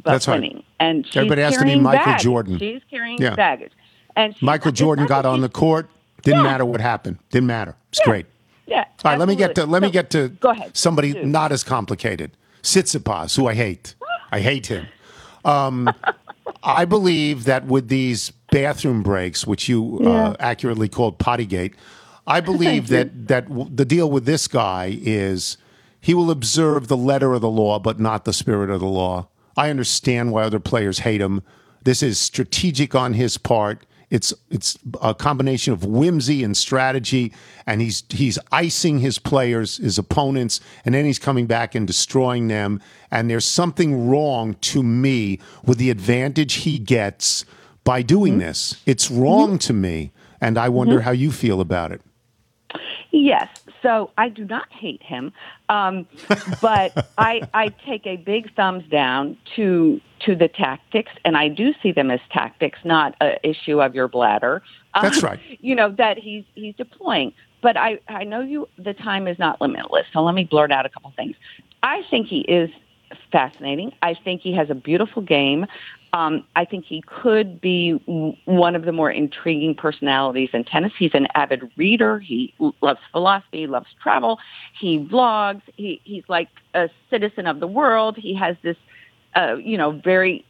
[0.02, 0.54] but That's winning.
[0.56, 0.64] right.
[0.80, 2.22] And Everybody has to be Michael baggage.
[2.24, 2.58] Jordan.
[2.58, 3.34] She's carrying Yeah.
[3.34, 3.72] baggage.
[4.16, 5.88] And michael jordan got on the court
[6.22, 6.50] didn't Yeah.
[6.50, 8.04] matter what happened didn't matter it's Yeah.
[8.10, 8.26] great
[8.66, 8.78] Yeah.
[9.04, 10.76] all right let me get to let me get to Go ahead.
[10.76, 11.26] somebody Dude.
[11.26, 12.32] not as complicated
[12.62, 13.94] Tsitsipas, who I hate.
[14.32, 14.86] I hate him.
[15.46, 15.88] Um,
[16.62, 21.72] I believe that with these bathroom breaks, which you uh, accurately called Pottygate,
[22.26, 25.56] I believe that that w- the deal with this guy is
[26.00, 29.28] he will observe the letter of the law, but not the spirit of the law.
[29.60, 31.42] I understand why other players hate him.
[31.84, 33.84] This is strategic on his part.
[34.08, 37.34] It's it's a combination of whimsy and strategy,
[37.66, 42.48] and he's he's icing his players, his opponents, and then he's coming back and destroying
[42.48, 42.80] them.
[43.10, 47.44] And there's something wrong to me with the advantage he gets
[47.84, 48.48] by doing mm-hmm.
[48.48, 48.82] this.
[48.86, 49.58] It's wrong mm-hmm.
[49.58, 51.04] to me, and I wonder mm-hmm.
[51.04, 52.00] how you feel about it.
[53.12, 53.48] Yes.
[53.82, 55.32] So I do not hate him,
[55.68, 56.06] um,
[56.62, 61.72] but I, I take a big thumbs down to to the tactics, and I do
[61.82, 64.62] see them as tactics, not an issue of your bladder.
[64.92, 65.40] Um, That's right.
[65.60, 67.32] You know that he's he's deploying,
[67.62, 68.68] but I I know you.
[68.78, 71.36] The time is not limitless, so let me blurt out a couple things.
[71.82, 72.70] I think he is
[73.32, 73.92] fascinating.
[74.02, 75.66] I think he has a beautiful game.
[76.12, 77.92] Um, I think he could be
[78.44, 80.92] one of the more intriguing personalities in tennis.
[80.98, 82.18] He's an avid reader.
[82.18, 84.38] He loves philosophy, loves travel.
[84.78, 85.62] He vlogs.
[85.76, 88.16] He, he's like a citizen of the world.
[88.16, 88.76] He has this,
[89.36, 90.44] uh, you know, very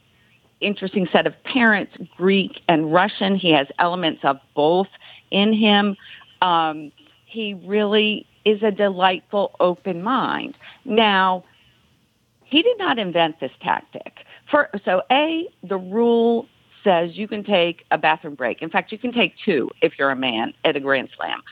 [0.60, 3.36] interesting set of parents, Greek and Russian.
[3.36, 4.88] He has elements of both
[5.30, 5.96] in him.
[6.42, 6.92] Um,
[7.26, 10.56] he really is a delightful, open mind.
[10.84, 11.44] Now,
[12.44, 14.24] he did not invent this tactic.
[14.50, 16.46] For, so, A, the rule
[16.82, 18.62] says you can take a bathroom break.
[18.62, 21.42] In fact, you can take two if you're a man at a Grand Slam.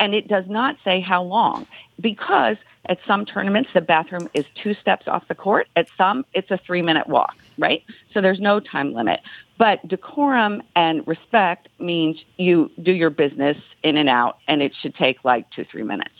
[0.00, 1.66] And it does not say how long
[2.00, 2.56] because
[2.86, 5.66] at some tournaments the bathroom is two steps off the court.
[5.76, 7.82] At some, it's a three minute walk, right?
[8.14, 9.20] So there's no time limit.
[9.58, 14.94] But decorum and respect means you do your business in and out, and it should
[14.94, 16.14] take like two, three minutes.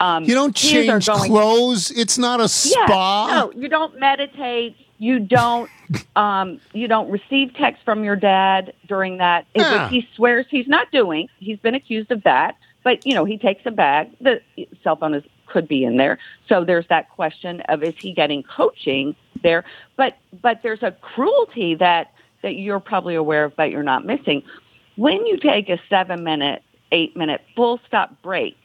[0.00, 1.90] Um, You don't change clothes.
[1.90, 3.26] It's not a yeah, spa.
[3.28, 4.76] no, you don't meditate.
[4.98, 5.70] You don't.
[6.16, 9.46] Um, you don't receive text from your dad during that.
[9.54, 11.28] Which he swears he's not doing.
[11.38, 12.56] He's been accused of that.
[12.82, 14.10] But you know, he takes a bag.
[14.20, 14.40] The
[14.82, 16.18] cell phone is could be in there.
[16.48, 19.64] So there's that question of is he getting coaching there?
[19.96, 24.42] But but there's a cruelty that that you're probably aware of, but you're not missing.
[24.96, 28.56] When you take a seven minute, eight minute full stop break,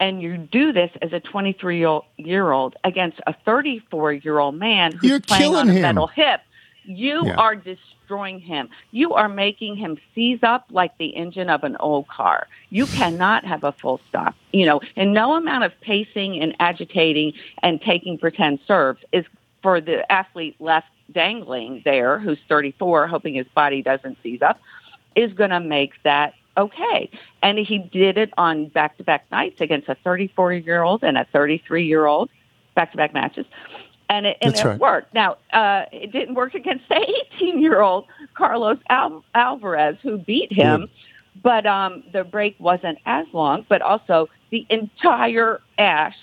[0.00, 1.84] and you do this as a 23
[2.16, 5.82] year old against a 34 year old man who's You're playing killing on a him.
[5.82, 6.40] metal hip,
[6.84, 7.34] you Yeah.
[7.36, 8.68] are destroying him.
[8.92, 12.46] You are making him seize up like the engine of an old car.
[12.70, 14.34] You cannot have a full stop.
[14.52, 19.24] You know, and no amount of pacing and agitating and taking pretend serves is
[19.62, 24.60] for the athlete left dangling there, who's 34, hoping his body doesn't seize up,
[25.16, 27.10] is going to make that okay.
[27.42, 32.30] And he did it on back-to-back nights against a 34-year-old and a 33-year-old,
[32.74, 33.46] back-to-back matches.
[34.10, 34.78] And it, and it right.
[34.78, 35.14] worked.
[35.14, 36.96] Now, uh, it didn't work against the
[37.40, 40.88] 18-year-old Carlos Al- Alcaraz, who beat him.
[41.42, 43.64] But um, the break wasn't as long.
[43.68, 46.16] But also, the entire Ashe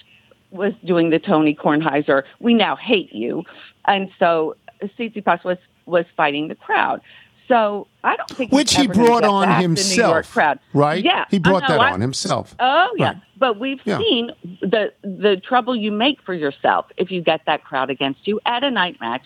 [0.52, 3.44] was doing the Tony Kornheiser, we now hate you.
[3.86, 7.02] And so Tsitsipas was, was fighting the crowd.
[7.48, 10.60] So I don't think Which he brought on back New York himself, crowd.
[10.74, 11.04] right?
[11.04, 12.56] Yeah, He brought know, that I- on himself.
[12.60, 13.18] Oh yeah, Right.
[13.38, 14.00] but we've Yeah.
[14.00, 14.32] seen
[14.62, 18.64] the the trouble you make for yourself if you get that crowd against you at
[18.64, 19.24] a night match.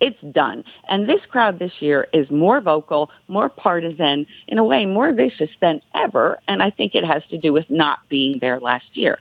[0.00, 0.64] It's done.
[0.88, 5.50] And this crowd this year is more vocal, more partisan, in a way more vicious
[5.60, 6.40] than ever.
[6.48, 9.18] And I think it has to do with not being there last year.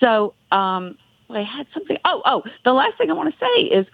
[0.00, 0.96] So um,
[1.28, 1.98] I had something.
[2.06, 3.86] Oh, oh, the last thing I want to say is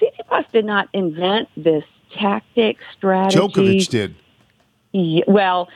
[0.00, 1.82] Tsitsipas did not invent this
[2.18, 3.38] tactic strategy.
[3.38, 4.14] Djokovic did.
[4.92, 5.68] Yeah, well,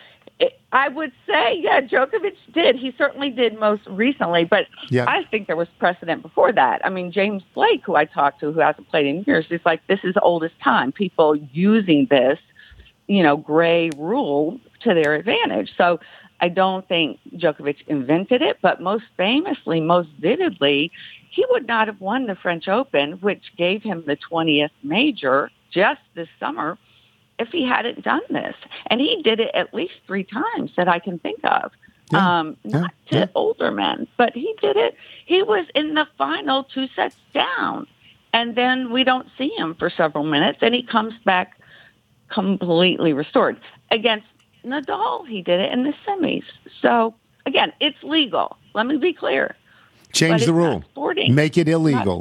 [0.73, 2.77] I would say, yeah, Djokovic did.
[2.77, 5.05] He certainly did most recently, but Yeah.
[5.09, 6.81] I think there was precedent before that.
[6.85, 9.87] I mean, James Blake, who I talked to, who hasn't played in years, is like,
[9.89, 10.93] this is old as time.
[10.93, 12.39] People using this,
[13.09, 15.73] you know, gray rule to their advantage.
[15.77, 16.01] So
[16.41, 20.93] I don't think Djokovic invented it, but most famously, most vividly,
[21.31, 26.01] he would not have won the French Open, which gave him the 20th major just
[26.15, 26.79] this summer
[27.39, 28.55] if he hadn't done this.
[28.89, 31.73] And he did it at least three times that I can think of.
[32.13, 33.27] Yeah, Um, yeah, not to yeah.
[33.35, 34.95] older men, but he did it.
[35.25, 37.87] He was in the final two sets down.
[38.33, 41.59] And then we don't see him for several minutes and he comes back
[42.29, 43.61] completely restored.
[43.91, 44.27] Against
[44.65, 46.45] Nadal, he did it in the semis.
[46.81, 47.15] So
[47.47, 48.57] again, it's legal.
[48.75, 49.57] Let me be clear.
[50.13, 50.85] Change the rule.
[51.31, 52.21] Make it illegal.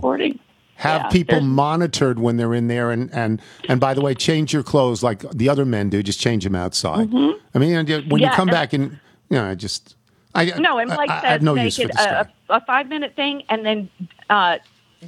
[0.79, 4.53] Have Yeah, people monitored when they're in there, and, and and by the way, change
[4.53, 6.01] your clothes like the other men do.
[6.01, 7.09] Just change them outside.
[7.53, 8.35] I mean, you- when you Mm-hmm.
[8.35, 8.91] Come back and
[9.29, 9.97] you know, I just
[10.33, 12.87] I No, and like I, says no make use for it this a, a five
[12.87, 13.89] minute thing and then
[14.29, 14.59] uh,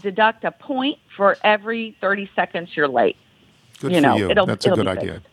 [0.01, 3.15] deduct a point for every 30 seconds you're late.
[3.79, 4.29] Good you for know, you.
[4.29, 5.13] it'll- That's a it'll good idea.
[5.13, 5.27] fixed.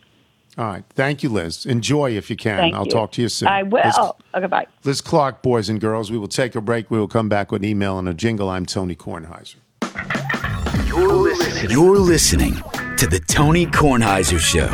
[0.57, 1.65] All right, thank you, Liz.
[1.65, 2.57] Enjoy if you can.
[2.57, 2.91] Thank I'll you.
[2.91, 3.49] talk to you soon.
[3.49, 3.81] I will.
[3.83, 3.97] Liz,
[4.35, 4.67] okay, bye.
[4.85, 6.11] Liz Clark, boys and girls.
[6.11, 6.89] We will take a break.
[6.89, 8.49] We will come back with an email and a jingle.
[8.49, 9.55] I'm Tony Kornheiser.
[10.87, 11.71] You're listening.
[11.71, 12.55] You're listening
[12.97, 14.67] to the Tony Kornheiser Show.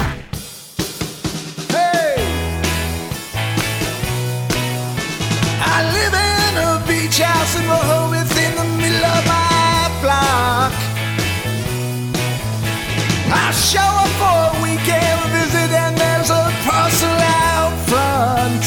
[1.72, 2.16] Hey,
[5.60, 10.74] I live in a beach house in Rehoboth in the middle of my block.
[13.32, 18.64] I show up for a weekend visit and there's a parcel out front.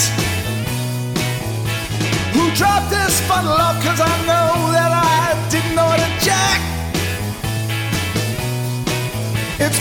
[2.35, 5.08] Who dropped this bottle off cause I know that I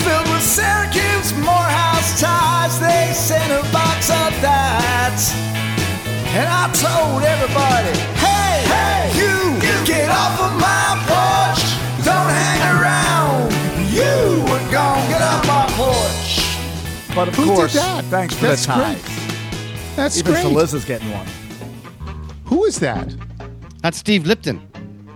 [0.07, 2.79] filled with Syracuse Morehouse ties.
[2.79, 5.19] They sent a box of that.
[6.31, 9.35] And I told everybody, hey, hey, you,
[9.85, 11.63] get off of my porch.
[12.07, 13.51] Don't hang around.
[13.91, 15.03] You were gone.
[15.09, 17.15] Get off my porch.
[17.15, 18.05] But of Who did course, that?
[18.05, 19.01] thanks for That's the ties.
[19.01, 19.95] great.
[19.95, 20.45] That's Even great.
[20.45, 21.27] Feliza's getting one.
[22.45, 23.13] Who is that?
[23.81, 24.61] That's Steve Lipton.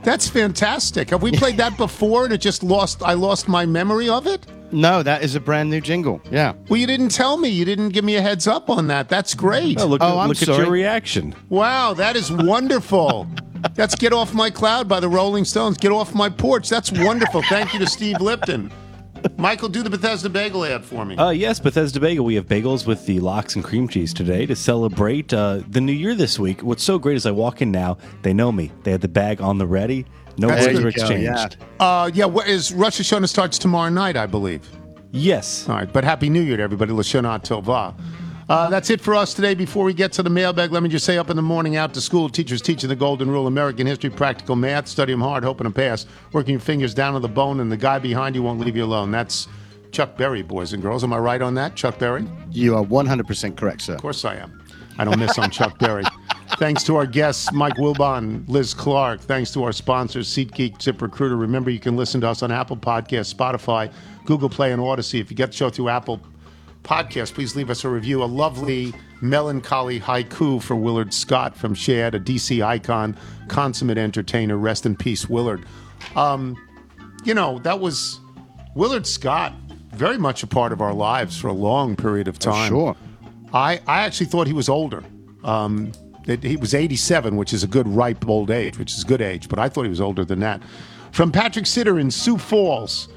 [0.03, 1.11] That's fantastic.
[1.11, 3.03] Have we played that before and it just lost?
[3.03, 4.47] I lost my memory of it.
[4.71, 6.21] No, that is a brand new jingle.
[6.31, 6.53] Yeah.
[6.69, 7.49] Well, you didn't tell me.
[7.49, 9.09] You didn't give me a heads up on that.
[9.09, 9.79] That's great.
[9.79, 11.35] Oh, look, Oh, at, I'm look at your reaction.
[11.49, 13.27] Wow, that is wonderful.
[13.75, 15.77] That's Get Off My Cloud by the Rolling Stones.
[15.77, 16.67] Get Off My Porch.
[16.67, 17.43] That's wonderful.
[17.43, 18.71] Thank you to Steve Lipton.
[19.37, 21.15] Michael, do the Bethesda Bagel ad for me.
[21.15, 22.25] Uh, yes, Bethesda Bagel.
[22.25, 25.91] We have bagels with the lox and cream cheese today to celebrate uh, the new
[25.93, 26.63] year this week.
[26.63, 28.71] What's so great is I walk in now, they know me.
[28.81, 30.07] They had the bag on the ready.
[30.37, 30.85] No That's words good.
[30.85, 31.57] were There you go, exchanged.
[31.79, 31.85] yeah.
[31.85, 34.67] Uh, yeah, what is Rosh Hashanah starts tomorrow night, I believe.
[35.11, 35.67] Yes.
[35.67, 36.91] All right, but Happy New Year to everybody.
[36.93, 37.93] Lashana Tova.
[38.49, 39.53] Uh, that's it for us today.
[39.53, 41.93] Before we get to the mailbag, let me just say up in the morning, out
[41.93, 45.65] to school, teachers teaching the golden rule, American history, practical math, study them hard, hoping
[45.65, 48.59] to pass, working your fingers down to the bone, and the guy behind you won't
[48.59, 49.09] leave you alone.
[49.11, 49.47] That's
[49.93, 51.03] Chuck Berry, boys and girls.
[51.03, 52.25] Am I right on that, Chuck Berry?
[52.51, 53.95] You are 100% correct, sir.
[53.95, 54.61] Of course I am.
[54.97, 56.03] I don't miss on Chuck Berry.
[56.57, 59.21] Thanks to our guests, Mike Wilbon, Liz Clark.
[59.21, 61.39] Thanks to our sponsors, SeatGeek, ZipRecruiter.
[61.39, 63.91] Remember, you can listen to us on Apple Podcasts, Spotify,
[64.25, 65.19] Google Play, and Audacy.
[65.19, 66.21] If you get the show through Apple
[66.83, 68.23] Podcasts, please leave us a review.
[68.23, 74.57] A lovely melancholy haiku for Willard Scott from Shad, a DC icon, consummate entertainer.
[74.57, 75.65] Rest in peace, Willard.
[76.15, 76.57] Um,
[77.23, 78.19] you know, that was
[78.75, 79.53] Willard Scott,
[79.93, 82.69] very much a part of our lives for a long period of time.
[82.69, 82.95] sure.
[83.53, 85.03] I, I actually thought he was older.
[85.43, 85.91] Um,
[86.25, 89.49] that he was 87, which is a good ripe old age, which is good age,
[89.49, 90.61] but I thought he was older than that.
[91.11, 93.07] From Patrick Sitter in Sioux Falls.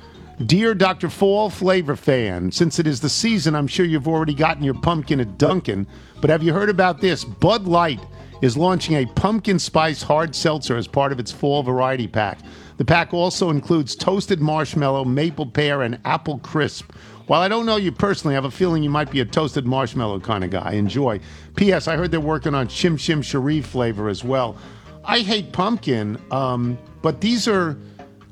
[0.46, 1.08] Dear Dr.
[1.10, 5.20] Fall Flavor fan, since it is the season, I'm sure you've already gotten your pumpkin
[5.20, 5.86] at Dunkin',
[6.20, 7.24] but have you heard about this?
[7.24, 8.00] Bud Light
[8.42, 12.40] is launching a pumpkin spice hard seltzer as part of its fall variety pack.
[12.78, 16.90] The pack also includes toasted marshmallow, maple pear, and apple crisp.
[17.26, 19.64] While I don't know you personally, I have a feeling you might be a toasted
[19.66, 20.72] marshmallow kind of guy.
[20.72, 21.20] Enjoy.
[21.56, 21.88] P.S.
[21.88, 24.56] I heard they're working on Shim Shim Sharif flavor as well.
[25.04, 27.76] I hate pumpkin, um, but these are.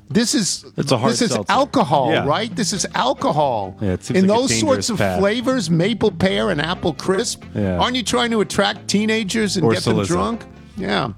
[0.09, 1.51] This is It's a hard this is seltzer.
[1.51, 2.25] alcohol, Yeah.
[2.27, 2.55] right?
[2.55, 3.75] This is alcohol.
[3.81, 5.17] Yeah, it seems In like those sorts of path.
[5.19, 7.43] flavors, maple pear and apple crisp.
[7.55, 7.79] Yeah.
[7.79, 10.43] Aren't you trying to attract teenagers and Or get them drunk?
[10.77, 11.13] Yeah.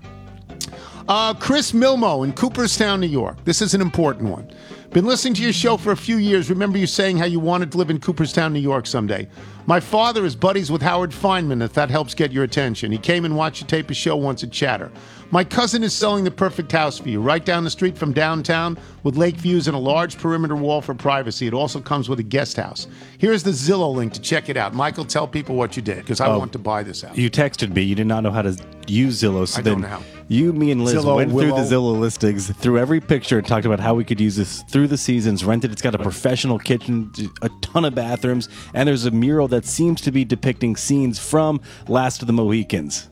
[1.09, 3.43] Uh, Chris Milmo in Cooperstown, New York.
[3.43, 4.47] This is an important one.
[4.95, 6.49] Been listening to your show for a few years.
[6.49, 9.27] Remember you saying how you wanted to live in Cooperstown, New York someday.
[9.65, 12.93] My father is buddies with Howard Fineman, if that helps get your attention.
[12.93, 14.89] He came and watched you tape a show once at Chatter.
[15.31, 18.77] My cousin is selling the perfect house for you, right down the street from downtown,
[19.03, 21.47] with lake views and a large perimeter wall for privacy.
[21.47, 22.87] It also comes with a guest house.
[23.17, 24.73] Here's the Zillow link to check it out.
[24.73, 26.39] Michael, tell people what you did, because I Oh.
[26.39, 27.17] want to buy this house.
[27.17, 27.81] You texted me.
[27.81, 28.55] You did not know how to
[28.87, 29.47] use Zillow.
[29.47, 30.01] So I then don't know how.
[30.27, 33.65] you, me, and Liz Zillow, went through the Zillow listings, through every picture, and talked
[33.65, 35.43] about how we could use this through the seasons.
[35.43, 35.71] Rented.
[35.71, 37.11] It's got a professional kitchen,
[37.41, 41.59] a ton of bathrooms, and there's a mural that seems to be depicting scenes from
[41.87, 43.09] Last of the Mohicans.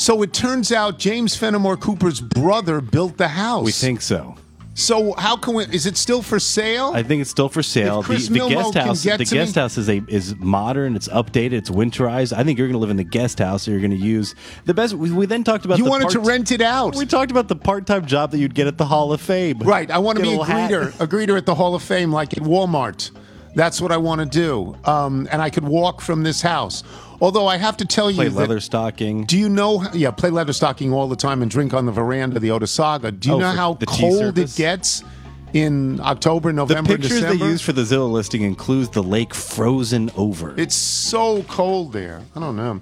[0.00, 3.66] So it turns out James Fenimore Cooper's brother built the house.
[3.66, 4.34] We think so.
[4.72, 5.64] So how can we?
[5.64, 6.92] Is it still for sale?
[6.94, 8.00] I think it's still for sale.
[8.00, 10.96] If Chris the, the guest house, the guest me- house is a is modern.
[10.96, 11.52] It's updated.
[11.52, 12.32] It's winterized.
[12.34, 14.34] I think you're going to live in the guest house, or you're going to use
[14.64, 14.94] the best.
[14.94, 17.56] We, we then talked about you wanted to rent it out, We talked about the
[17.56, 19.58] part-time job that you'd get at the Hall of Fame.
[19.58, 19.90] right?
[19.90, 20.70] I want to be a hat.
[20.70, 23.10] greeter, a greeter at the Hall of Fame, like at Walmart.
[23.54, 26.84] That's what I want to do, um, and I could walk from this house.
[27.20, 29.26] Although I have to tell Play you, that- Leatherstocking.
[29.26, 29.84] do you know?
[29.92, 33.18] Yeah, play Leatherstocking all the time and drink on the veranda the Otesaga.
[33.18, 35.04] Do you Oh, know how cold it gets
[35.52, 37.44] in October, November, The pictures December?
[37.44, 40.54] they use for the Zillow listing includes the lake frozen over.
[40.56, 42.22] It's so cold there.
[42.34, 42.80] I don't know.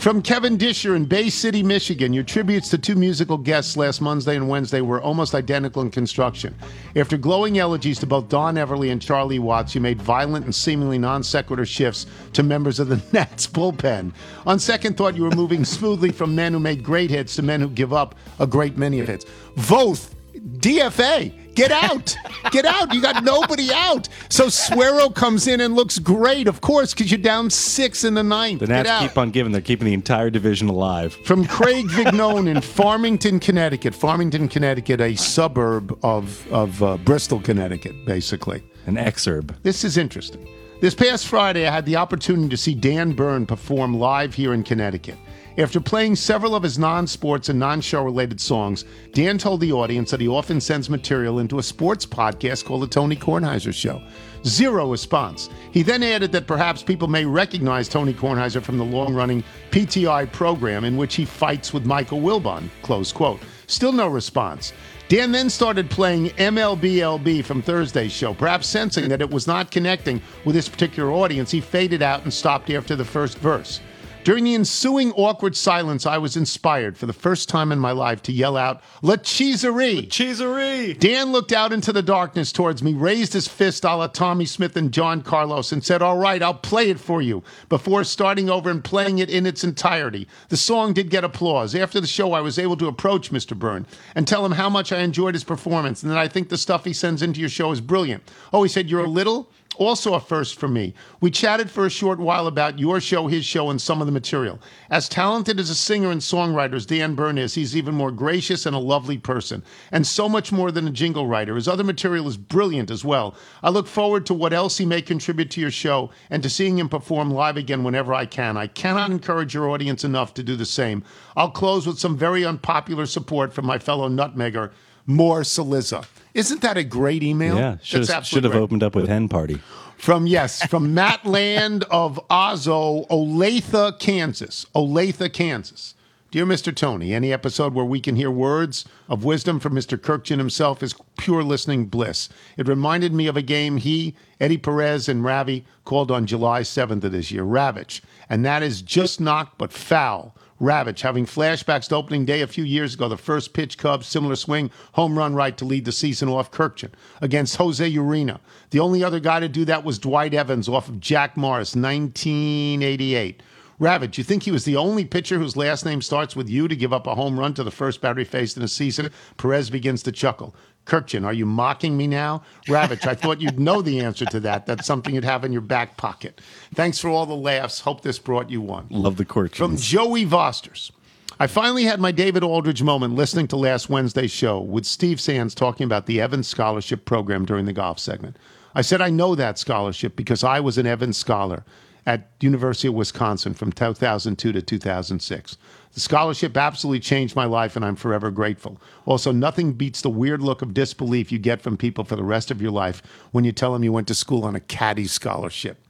[0.00, 4.34] From Kevin Disher in Bay City, Michigan, your tributes to two musical guests last Monday
[4.34, 6.54] and Wednesday were almost identical in construction.
[6.96, 10.96] After glowing elegies to both Don Everly and Charlie Watts, you made violent and seemingly
[10.96, 14.14] non sequitur shifts to members of the Nats bullpen.
[14.46, 17.60] On second thought, you were moving smoothly from men who made great hits to men
[17.60, 19.26] who give up a great many of hits.
[19.68, 21.39] Both DFA.
[21.60, 22.16] Get out!
[22.52, 22.94] Get out!
[22.94, 24.08] You got nobody out.
[24.30, 28.22] So Suero comes in and looks great, of course, because you're down six in the
[28.22, 28.60] ninth.
[28.60, 29.52] the Get Nats keep on giving.
[29.52, 31.14] They're keeping the entire division alive.
[31.26, 33.94] From Craig Vignone in Farmington, Connecticut.
[33.94, 38.62] Farmington, Connecticut, a suburb of, of uh, Bristol, Connecticut, basically.
[38.86, 39.54] An exurb.
[39.62, 40.48] This is interesting.
[40.80, 44.62] This past Friday, I had the opportunity to see Dan Byrne perform live here in
[44.62, 45.18] Connecticut.
[45.60, 49.72] After playing several of his non sports and non show related songs, Dan told the
[49.72, 54.00] audience that he often sends material into a sports podcast called The Tony Kornheiser Show.
[54.46, 55.50] Zero response.
[55.70, 60.32] He then added that perhaps people may recognize Tony Kornheiser from the long running PTI
[60.32, 62.70] program in which he fights with Michael Wilbon.
[62.80, 63.40] Close quote.
[63.66, 64.72] Still no response.
[65.08, 68.32] Dan then started playing MLBLB from Thursday's show.
[68.32, 72.32] Perhaps sensing that it was not connecting with this particular audience, he faded out and
[72.32, 73.80] stopped after the first verse.
[74.22, 78.22] During the ensuing awkward silence, I was inspired for the first time in my life
[78.24, 80.06] to yell out, La Cheeserie!
[80.10, 80.92] Cheeserie.
[80.92, 84.76] Dan looked out into the darkness towards me, raised his fist a la Tommie Smith
[84.76, 88.68] and John Carlos, and said, All right, I'll play it for you, before starting over
[88.68, 90.28] and playing it in its entirety.
[90.50, 91.74] The song did get applause.
[91.74, 93.58] After the show, I was able to approach Mr.
[93.58, 96.58] Byrne and tell him how much I enjoyed his performance and that I think the
[96.58, 98.22] stuff he sends into your show is brilliant.
[98.52, 99.48] Oh, he said, You're a little?
[99.80, 100.92] Also, a first for me.
[101.22, 104.12] We chatted for a short while about your show, his show, and some of the
[104.12, 104.60] material.
[104.90, 108.66] As talented as a singer and songwriter as Dan Byrne is, he's even more gracious
[108.66, 111.54] and a lovely person, and so much more than a jingle writer.
[111.54, 113.34] His other material is brilliant as well.
[113.62, 116.78] I look forward to what else he may contribute to your show and to seeing
[116.78, 118.58] him perform live again whenever I can.
[118.58, 121.02] I cannot encourage your audience enough to do the same.
[121.38, 124.72] I'll close with some very unpopular support from my fellow nutmegger,
[125.06, 126.04] Moore Cillizza.
[126.34, 127.56] Isn't that a great email?
[127.56, 129.60] Yeah, should have, should have opened up with hen party.
[129.98, 134.64] From yes, from Matt Land of Ozo, Olathe, Kansas.
[134.74, 135.94] Olathe, Kansas.
[136.30, 136.72] Dear Mr.
[136.74, 139.98] Tony, any episode where we can hear words of wisdom from Mr.
[139.98, 142.28] Kurkjian himself is pure listening bliss.
[142.56, 147.02] It reminded me of a game he, Eddie Perez, and Ravi called on July 7th
[147.02, 148.00] of this year, Ravech.
[148.28, 150.36] And that is just knocked but foul.
[150.60, 154.36] Ravech, having flashbacks to opening day a few years ago, the first pitch Cubs, similar
[154.36, 156.90] swing, home run right to lead the season off Kurkjian
[157.22, 158.40] against Jose Urena.
[158.70, 163.42] The only other guy to do that was Dwight Evans off of Jack Morris, 1988.
[163.80, 166.76] Ravech, you think he was the only pitcher whose last name starts with U to
[166.76, 169.08] give up a home run to the first batter he faced in a season?
[169.38, 170.54] Perez begins to chuckle.
[170.90, 172.42] Kurkjian, are you mocking me now?
[172.66, 174.66] Ravech, I thought you'd know the answer to that.
[174.66, 176.40] That's something you'd have in your back pocket.
[176.74, 177.78] Thanks for all the laughs.
[177.80, 178.88] Hope this brought you one.
[178.90, 179.54] Love the court.
[179.54, 180.90] From Joey Vosters.
[181.38, 185.54] I finally had my David Aldridge moment listening to last Wednesday's show with Steve Sands
[185.54, 188.36] talking about the Evans Scholarship Program during the golf segment.
[188.74, 191.64] I said I know that scholarship because I was an Evans Scholar
[192.06, 195.56] at University of Wisconsin from 2002 to 2006.
[195.92, 198.80] The scholarship absolutely changed my life, and I'm forever grateful.
[199.06, 202.50] Also, nothing beats the weird look of disbelief you get from people for the rest
[202.50, 205.84] of your life when you tell them you went to school on a caddy scholarship.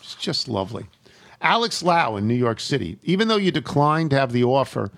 [0.00, 0.86] It's just lovely.
[1.40, 2.98] Alex Lau in New York City.
[3.02, 4.90] Even though you declined to have the offer,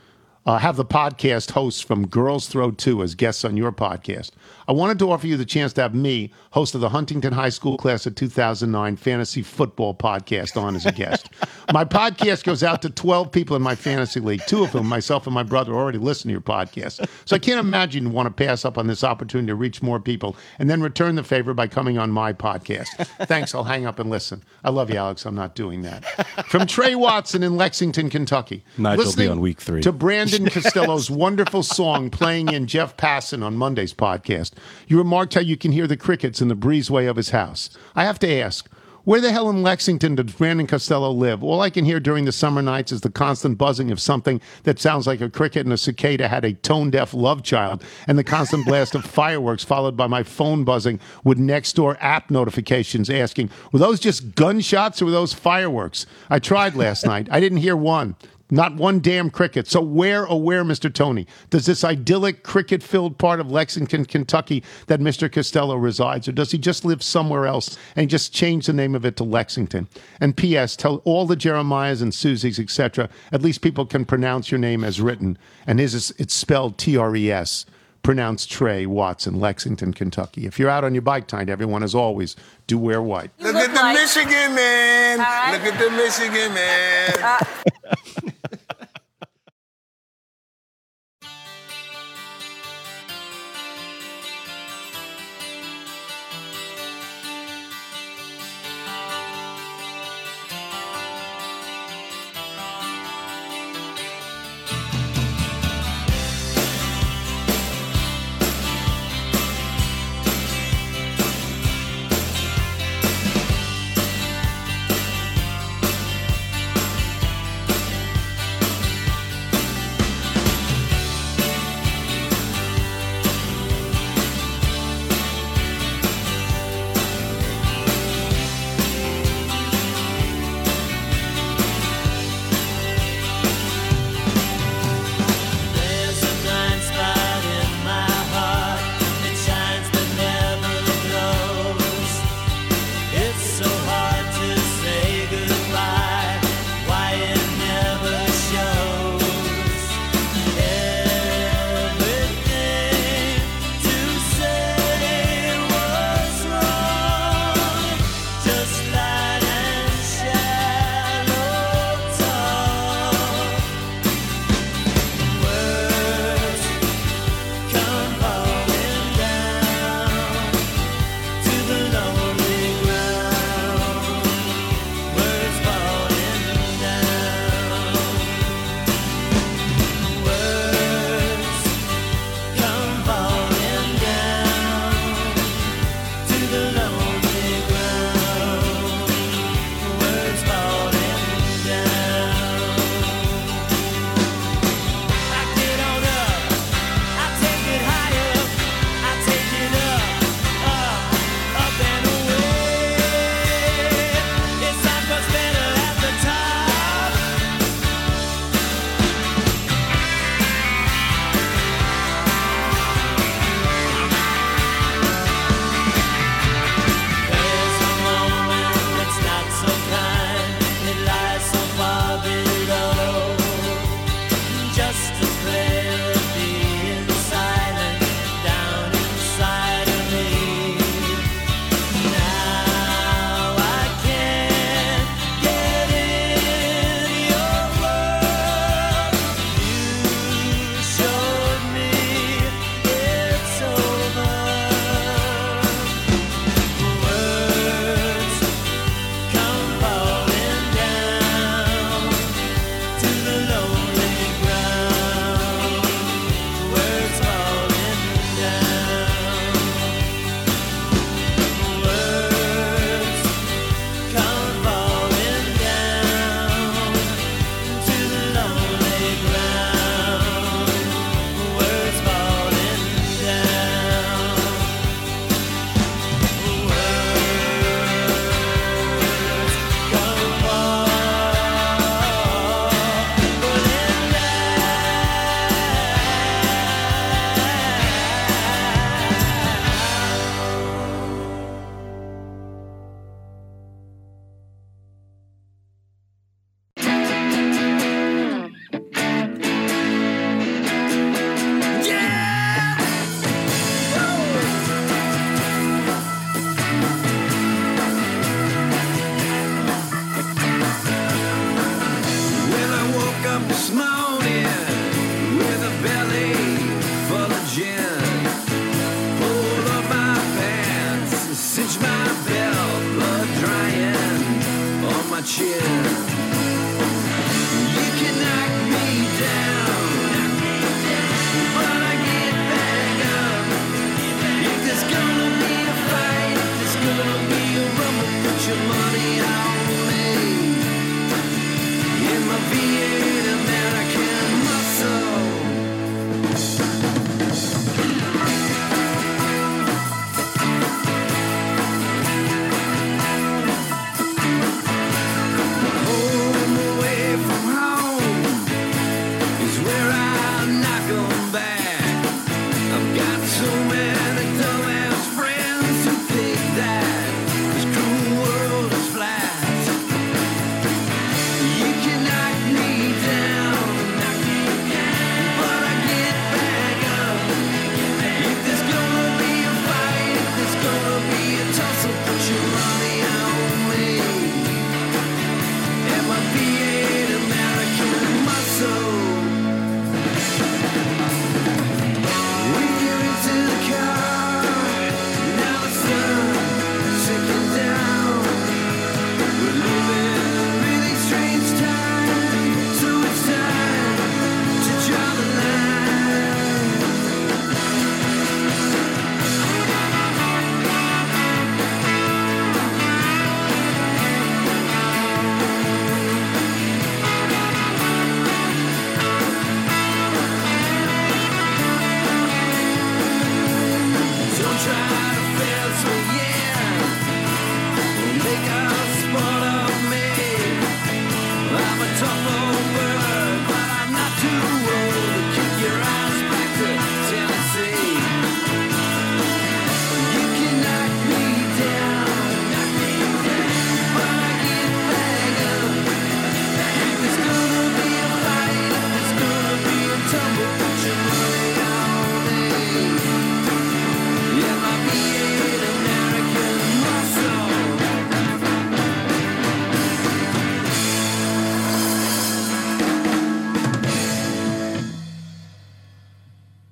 [0.47, 4.31] uh, have the podcast hosts from Girls Throw 2 as guests on your podcast,
[4.69, 7.49] I wanted to offer you the chance to have me, host of the Huntington High
[7.49, 11.31] School class of 2009 fantasy football podcast, on as a guest.
[11.73, 15.27] my podcast goes out to 12 people in my fantasy league, two of whom, myself
[15.27, 17.09] and my brother, already listen to your podcast.
[17.25, 19.99] So I can't imagine you want to pass up on this opportunity to reach more
[19.99, 22.89] people and then return the favor by coming on my podcast.
[23.27, 23.55] Thanks.
[23.55, 24.43] I'll hang up and listen.
[24.64, 25.25] I love you, Alex.
[25.25, 26.05] I'm not doing that.
[26.47, 28.64] From Trey Watson in Lexington, Kentucky.
[28.77, 29.81] Nigel will be on week three.
[29.81, 34.53] To Brandon Costello's wonderful song playing in Jeff Passan on Monday's podcast.
[34.87, 37.71] You remarked how you can hear the crickets in the breezeway of his house.
[37.95, 38.69] I have to ask,
[39.09, 41.43] where the hell in Lexington does Brandon Costello live?
[41.43, 44.79] All I can hear during the summer nights is the constant buzzing of something that
[44.79, 48.23] sounds like a cricket and a cicada had a tone deaf love child, and the
[48.23, 53.49] constant blast of fireworks followed by my phone buzzing with next door app notifications asking,
[53.73, 56.05] were those just gunshots or were those fireworks?
[56.29, 57.29] I tried last night.
[57.31, 58.15] I didn't hear one.
[58.51, 59.69] Not one damn cricket.
[59.69, 60.93] So where, oh where, Mr.
[60.93, 65.31] Tony, does this idyllic cricket-filled part of Lexington, Kentucky, that Mr.
[65.31, 69.05] Costello resides, or does he just live somewhere else and just change the name of
[69.05, 69.87] it to Lexington?
[70.19, 70.77] And P.S.
[70.77, 73.11] Tell all the Jeremiahs and Susies, etc.
[73.33, 75.37] At least people can pronounce your name as written,
[75.67, 77.67] and his is it's spelled T-R-E-S.
[78.05, 80.47] Pronounced Trey Watson, Lexington, Kentucky.
[80.47, 82.37] If you're out on your bike tonight, everyone, as always,
[82.67, 83.33] do wear white.
[83.41, 85.19] Look at the Michigan man.
[85.53, 88.35] Look at the Michigan man.